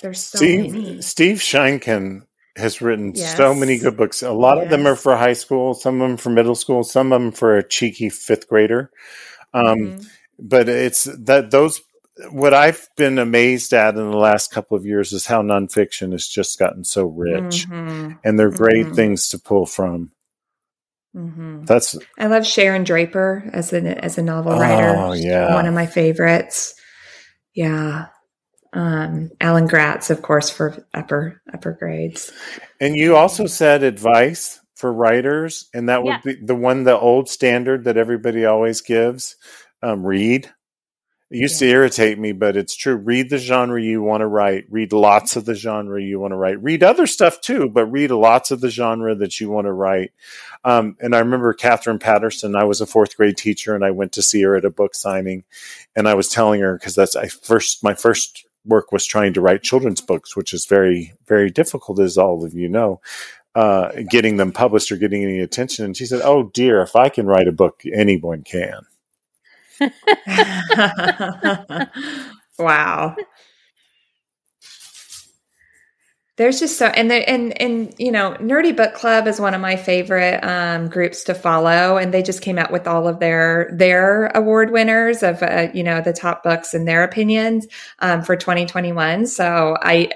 [0.00, 1.02] there's so Steve, many.
[1.02, 2.22] Steve Sheinkin
[2.56, 3.36] has written yes.
[3.36, 4.22] so many good books.
[4.22, 4.64] A lot yes.
[4.64, 7.32] of them are for high school, some of them for middle school, some of them
[7.32, 8.90] for a cheeky fifth grader.
[9.54, 10.02] Um, mm-hmm.
[10.38, 11.82] But it's that those
[12.30, 16.26] what I've been amazed at in the last couple of years is how nonfiction has
[16.26, 18.12] just gotten so rich, mm-hmm.
[18.24, 18.94] and they're great mm-hmm.
[18.94, 20.12] things to pull from.
[21.16, 21.64] Mm-hmm.
[21.64, 24.94] That's I love Sharon Draper as a as a novel writer.
[24.96, 26.74] Oh yeah, one of my favorites.
[27.54, 28.06] Yeah,
[28.72, 32.32] um, Alan Gratz, of course, for upper upper grades.
[32.80, 36.34] And you also said advice for writers, and that would yeah.
[36.34, 39.36] be the one, the old standard that everybody always gives:
[39.82, 40.50] um, read.
[41.30, 41.68] It used yeah.
[41.68, 42.96] to irritate me, but it's true.
[42.96, 44.66] Read the genre you want to write.
[44.68, 46.62] Read lots of the genre you want to write.
[46.62, 50.12] Read other stuff too, but read lots of the genre that you want to write.
[50.64, 52.54] Um, and I remember Katherine Paterson.
[52.54, 54.94] I was a fourth grade teacher, and I went to see her at a book
[54.94, 55.44] signing,
[55.96, 59.40] and I was telling her because that's I first my first work was trying to
[59.40, 63.00] write children's books, which is very, very difficult, as all of you know,
[63.54, 65.84] uh, getting them published or getting any attention.
[65.84, 68.86] And she said, Oh dear, if I can write a book, anyone can.
[72.58, 73.16] wow
[76.42, 79.60] there's just so and the, and and you know nerdy book club is one of
[79.60, 81.96] my favorite um, groups to follow.
[81.98, 85.84] And they just came out with all of their their award winners of uh, you
[85.84, 87.68] know the top books in their opinions
[88.00, 90.10] um, for 2021 so i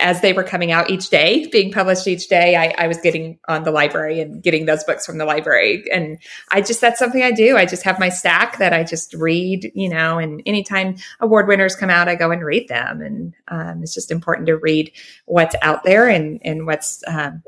[0.00, 3.38] as they were coming out each day, being published each day, I, I, was getting
[3.48, 5.84] on the library and getting those books from the library.
[5.92, 6.18] And
[6.50, 7.56] I just, that's something I do.
[7.56, 11.76] I just have my stack that I just read, you know, and anytime award winners
[11.76, 13.00] come out, I go and read them.
[13.00, 14.92] And um, it's just important to read
[15.26, 17.42] what's out there and, and what's, um,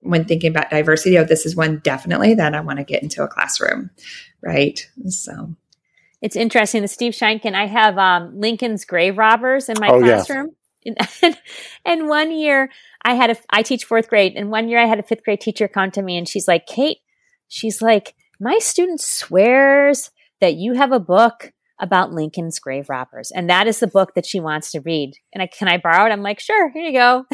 [0.00, 3.22] when thinking about diversity, oh, this is one definitely that I want to get into
[3.22, 3.90] a classroom.
[4.42, 4.86] Right.
[5.08, 5.56] So.
[6.20, 6.82] It's interesting.
[6.82, 10.46] The Steve Sheinkin, I have um, Lincoln's Grave Robbers in my oh, classroom.
[10.46, 10.52] Yeah
[11.22, 11.38] and,
[11.84, 12.70] and one year
[13.02, 15.40] I had a, I teach fourth grade and one year I had a fifth grade
[15.40, 16.98] teacher come to me and she's like, Kate,
[17.48, 23.32] she's like, my student swears that you have a book about Lincoln's grave robbers.
[23.34, 25.14] And that is the book that she wants to read.
[25.32, 26.12] And I, can I borrow it?
[26.12, 27.24] I'm like, sure, here you go.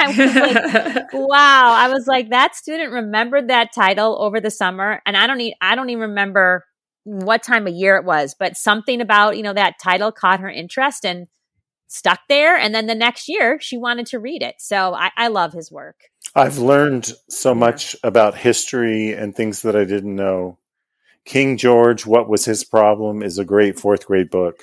[0.00, 1.72] I was like, wow.
[1.74, 5.00] I was like, that student remembered that title over the summer.
[5.06, 6.64] And I don't need, I don't even remember
[7.04, 10.50] what time of year it was, but something about, you know, that title caught her
[10.50, 11.06] interest.
[11.06, 11.28] And
[11.88, 12.56] stuck there.
[12.56, 14.56] And then the next year, she wanted to read it.
[14.58, 15.96] So I, I love his work.
[16.34, 20.58] I've learned so much about history and things that I didn't know
[21.24, 24.62] King George, What Was His Problem is a great fourth grade book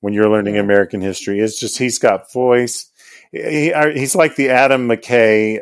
[0.00, 1.40] when you're learning American history.
[1.40, 2.90] It's just, he's got voice.
[3.32, 5.60] He, he's like the Adam McKay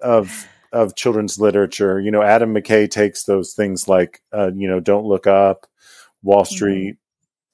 [0.00, 2.00] of of children's literature.
[2.00, 5.66] You know, Adam McKay takes those things like, uh, you know, Don't Look Up,
[6.22, 6.52] Wall mm-hmm.
[6.52, 6.96] Street.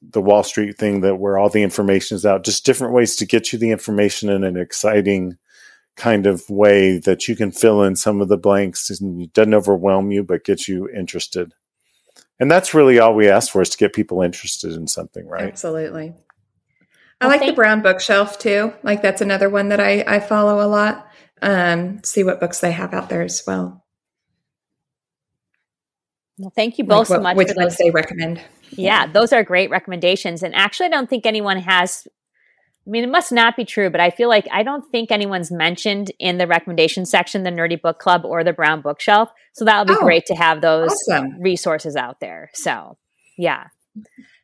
[0.02, 3.27] The Wall Street thing that where all the information is out, just different ways to
[3.27, 5.36] get you the information in an exciting
[5.97, 9.55] kind of way that you can fill in some of the blanks and it doesn't
[9.55, 11.52] overwhelm you, but gets you interested.
[12.39, 15.43] And that's really all we ask for is to get people interested in something, right?
[15.43, 16.14] Absolutely.
[17.20, 18.72] I well, like the brown bookshelf too.
[18.82, 21.06] Like that's another one that I, I follow a lot.
[21.43, 23.80] Um, see what books they have out there as well.
[26.41, 27.37] Well, thank you both like what, so much.
[27.37, 28.41] Which ones they recommend?
[28.71, 30.43] Yeah, those are great recommendations.
[30.43, 32.09] And actually, I don't think anyone has
[32.87, 35.53] I mean, it must not be true, but I feel like I don't think anyone's
[35.53, 39.29] mentioned in the recommendation section the Nerdy Book Club or the Brown Bookshelf.
[39.53, 41.41] So that'll be oh, great to have those awesome.
[41.41, 42.51] resources out there.
[42.55, 42.97] So,
[43.37, 43.67] yeah.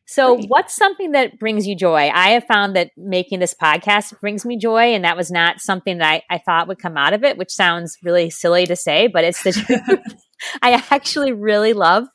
[0.05, 0.49] So, great.
[0.49, 2.09] what's something that brings you joy?
[2.13, 5.97] I have found that making this podcast brings me joy, and that was not something
[5.97, 9.07] that I, I thought would come out of it, which sounds really silly to say,
[9.07, 9.51] but it's the
[9.87, 10.23] truth.
[10.61, 12.07] I actually really love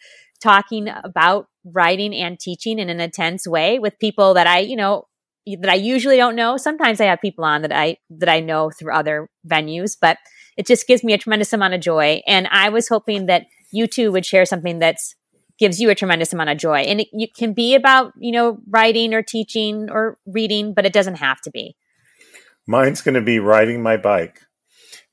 [0.43, 5.07] talking about writing and teaching in an intense way with people that I, you know,
[5.47, 6.57] that I usually don't know.
[6.57, 10.19] Sometimes I have people on that I that I know through other venues, but
[10.57, 12.23] it just gives me a tremendous amount of joy.
[12.27, 15.15] And I was hoping that you two would share something that's
[15.59, 16.79] gives you a tremendous amount of joy.
[16.79, 20.93] And it, it can be about, you know, writing or teaching or reading, but it
[20.93, 21.77] doesn't have to be.
[22.67, 24.41] Mine's going to be riding my bike.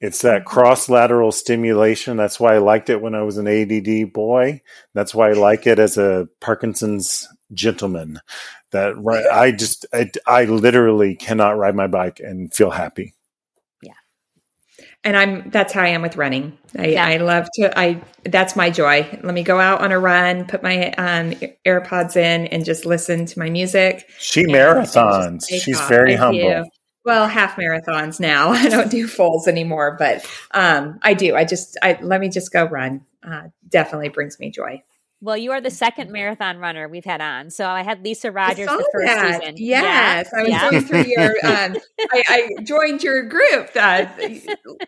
[0.01, 2.15] It's that cross lateral stimulation.
[2.15, 4.61] That's why I liked it when I was an ADD boy.
[4.93, 8.19] That's why I like it as a Parkinson's gentleman
[8.71, 13.15] that right i just I, I literally cannot ride my bike and feel happy
[13.81, 13.93] yeah
[15.03, 17.05] and i'm that's how i am with running i, yeah.
[17.05, 20.61] I love to i that's my joy let me go out on a run put
[20.61, 21.31] my um,
[21.65, 25.89] airpods in and just listen to my music she marathons she's off.
[25.89, 26.69] very I humble do.
[27.05, 31.77] Well half marathons now i don't do fulls anymore but um, i do i just
[31.81, 34.81] i let me just go run uh, definitely brings me joy
[35.21, 37.49] well, you are the second marathon runner we've had on.
[37.49, 39.41] So I had Lisa Rogers the first that.
[39.41, 39.55] season.
[39.57, 40.39] Yes, yeah.
[40.39, 40.69] I was yeah.
[40.69, 41.29] going through your.
[41.49, 41.77] Um,
[42.11, 44.05] I, I, joined your group uh,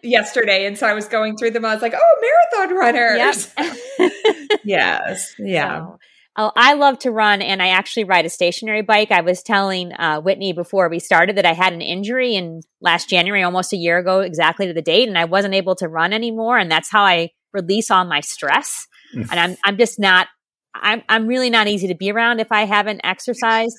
[0.03, 1.65] yesterday, and so I was going through them.
[1.65, 4.11] I was like, "Oh, marathon runners!" Yep.
[4.63, 5.79] yes, yeah.
[5.79, 5.99] So,
[6.37, 9.11] oh, I love to run, and I actually ride a stationary bike.
[9.11, 13.09] I was telling uh, Whitney before we started that I had an injury in last
[13.09, 16.13] January, almost a year ago, exactly to the date, and I wasn't able to run
[16.13, 16.57] anymore.
[16.57, 20.27] And that's how I release all my stress and I'm I'm just not
[20.73, 23.77] I'm I'm really not easy to be around if I haven't exercised.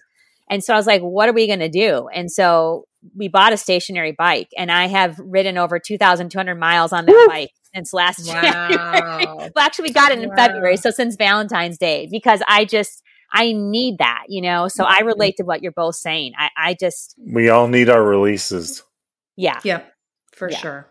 [0.50, 2.08] And so I was like, what are we going to do?
[2.12, 2.84] And so
[3.16, 7.26] we bought a stationary bike and I have ridden over 2,200 miles on that Woo!
[7.26, 8.40] bike since last wow.
[8.40, 9.50] January.
[9.54, 10.36] well, actually, we got it in wow.
[10.36, 10.76] February.
[10.76, 14.68] So since Valentine's Day, because I just, I need that, you know?
[14.68, 15.06] So I mm-hmm.
[15.06, 16.32] relate to what you're both saying.
[16.38, 17.14] I, I just.
[17.18, 18.82] We all need our releases.
[19.36, 19.60] Yeah.
[19.64, 19.92] Yep.
[20.32, 20.58] For yeah.
[20.58, 20.88] sure.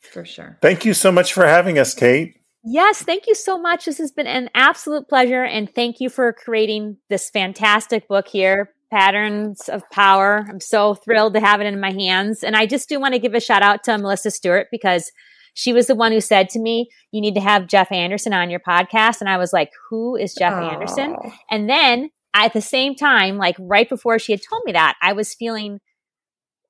[0.00, 0.58] For sure.
[0.60, 2.36] Thank you so much for having us, Kate.
[2.64, 3.84] Yes, thank you so much.
[3.84, 5.44] This has been an absolute pleasure.
[5.44, 10.46] And thank you for creating this fantastic book here, Patterns of Power.
[10.48, 12.44] I'm so thrilled to have it in my hands.
[12.44, 15.10] And I just do want to give a shout out to Melissa Stewart because
[15.54, 18.50] she was the one who said to me, You need to have Jeff Anderson on
[18.50, 19.20] your podcast.
[19.20, 20.72] And I was like, Who is Jeff Aww.
[20.72, 21.16] Anderson?
[21.50, 25.12] And then at the same time, like right before she had told me that, I
[25.12, 25.80] was feeling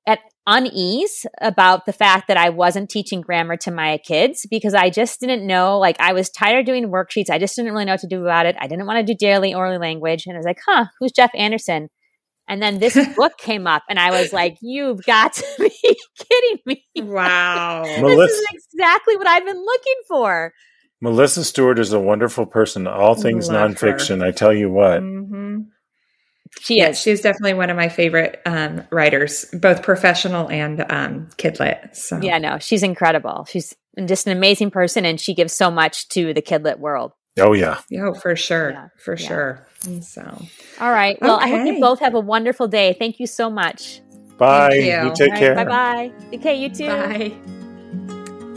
[0.05, 4.89] at unease about the fact that I wasn't teaching grammar to my kids because I
[4.89, 5.79] just didn't know.
[5.79, 7.29] Like, I was tired of doing worksheets.
[7.29, 8.57] I just didn't really know what to do about it.
[8.59, 10.25] I didn't want to do daily oral language.
[10.25, 11.89] And I was like, huh, who's Jeff Anderson?
[12.47, 16.59] And then this book came up, and I was like, you've got to be kidding
[16.65, 16.85] me.
[16.97, 17.83] Wow.
[17.85, 20.53] this Melissa, is exactly what I've been looking for.
[21.01, 22.87] Melissa Stewart is a wonderful person.
[22.87, 24.19] All things Love nonfiction.
[24.19, 24.27] Her.
[24.27, 25.01] I tell you what.
[25.01, 25.57] Mm-hmm.
[26.61, 26.99] She is.
[27.01, 31.95] She's definitely one of my favorite um, writers, both professional and um, kidlit.
[31.95, 33.45] So yeah, no, she's incredible.
[33.49, 33.75] She's
[34.05, 37.11] just an amazing person, and she gives so much to the kidlit world.
[37.39, 37.81] Oh yeah.
[37.97, 38.87] Oh, for sure, yeah.
[38.97, 39.27] for yeah.
[39.27, 39.67] sure.
[40.01, 40.21] So,
[40.79, 41.17] all right.
[41.21, 41.45] Well, okay.
[41.45, 42.95] I hope you both have a wonderful day.
[42.97, 44.01] Thank you so much.
[44.37, 44.75] Bye.
[44.75, 45.09] You.
[45.09, 45.13] you.
[45.15, 45.55] take care.
[45.55, 46.11] Bye bye.
[46.33, 46.87] Okay, you too.
[46.87, 47.33] Bye.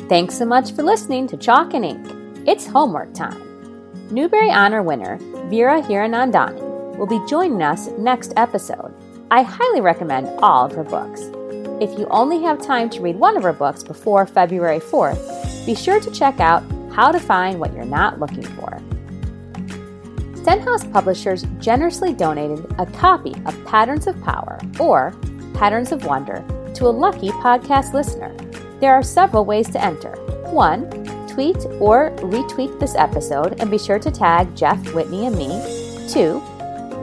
[0.09, 2.07] Thanks so much for listening to Chalk and Ink.
[2.47, 3.43] It's homework time.
[4.11, 5.19] Newbery Honor winner
[5.51, 8.95] Vera Hiranandani will be joining us next episode.
[9.33, 11.23] I highly recommend all of her books.
[11.81, 15.75] If you only have time to read one of her books before February 4th, be
[15.75, 16.63] sure to check out
[16.93, 18.81] How to Find What You're Not Looking For.
[20.47, 25.13] Stenhouse Publishers generously donated a copy of Patterns of Power, or
[25.55, 26.45] Patterns of Wonder,
[26.75, 28.33] to a lucky podcast listener.
[28.79, 30.13] There are several ways to enter.
[30.53, 30.89] One,
[31.27, 35.49] tweet or retweet this episode and be sure to tag Jeff, Whitney, and me.
[36.09, 36.41] Two,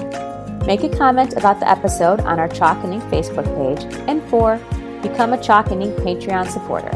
[0.68, 3.86] make a comment about the episode on our Chalk and Ink Facebook page.
[4.10, 4.60] And four,
[5.04, 6.90] become a Chalk and Ink Patreon supporter.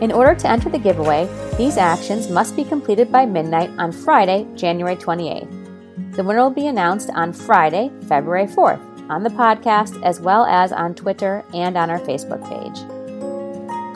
[0.00, 4.46] In order to enter the giveaway, these actions must be completed by midnight on Friday,
[4.56, 6.16] January 28th.
[6.16, 10.72] The winner will be announced on Friday, February 4th, on the podcast as well as
[10.72, 12.84] on Twitter and on our Facebook page.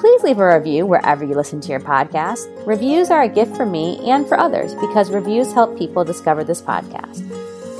[0.00, 2.46] Please leave a review wherever you listen to your podcast.
[2.64, 6.62] Reviews are a gift for me and for others because reviews help people discover this
[6.62, 7.28] podcast.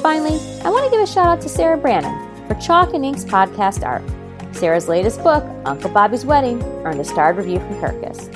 [0.03, 3.25] Finally, I want to give a shout out to Sarah Brannen for Chalk and Ink's
[3.25, 4.03] podcast art.
[4.57, 8.35] Sarah's latest book, Uncle Bobby's Wedding, earned a starred review from Kirkus.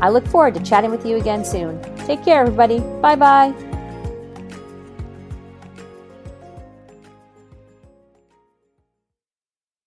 [0.00, 1.80] I look forward to chatting with you again soon.
[2.06, 2.80] Take care, everybody.
[3.00, 3.69] Bye bye.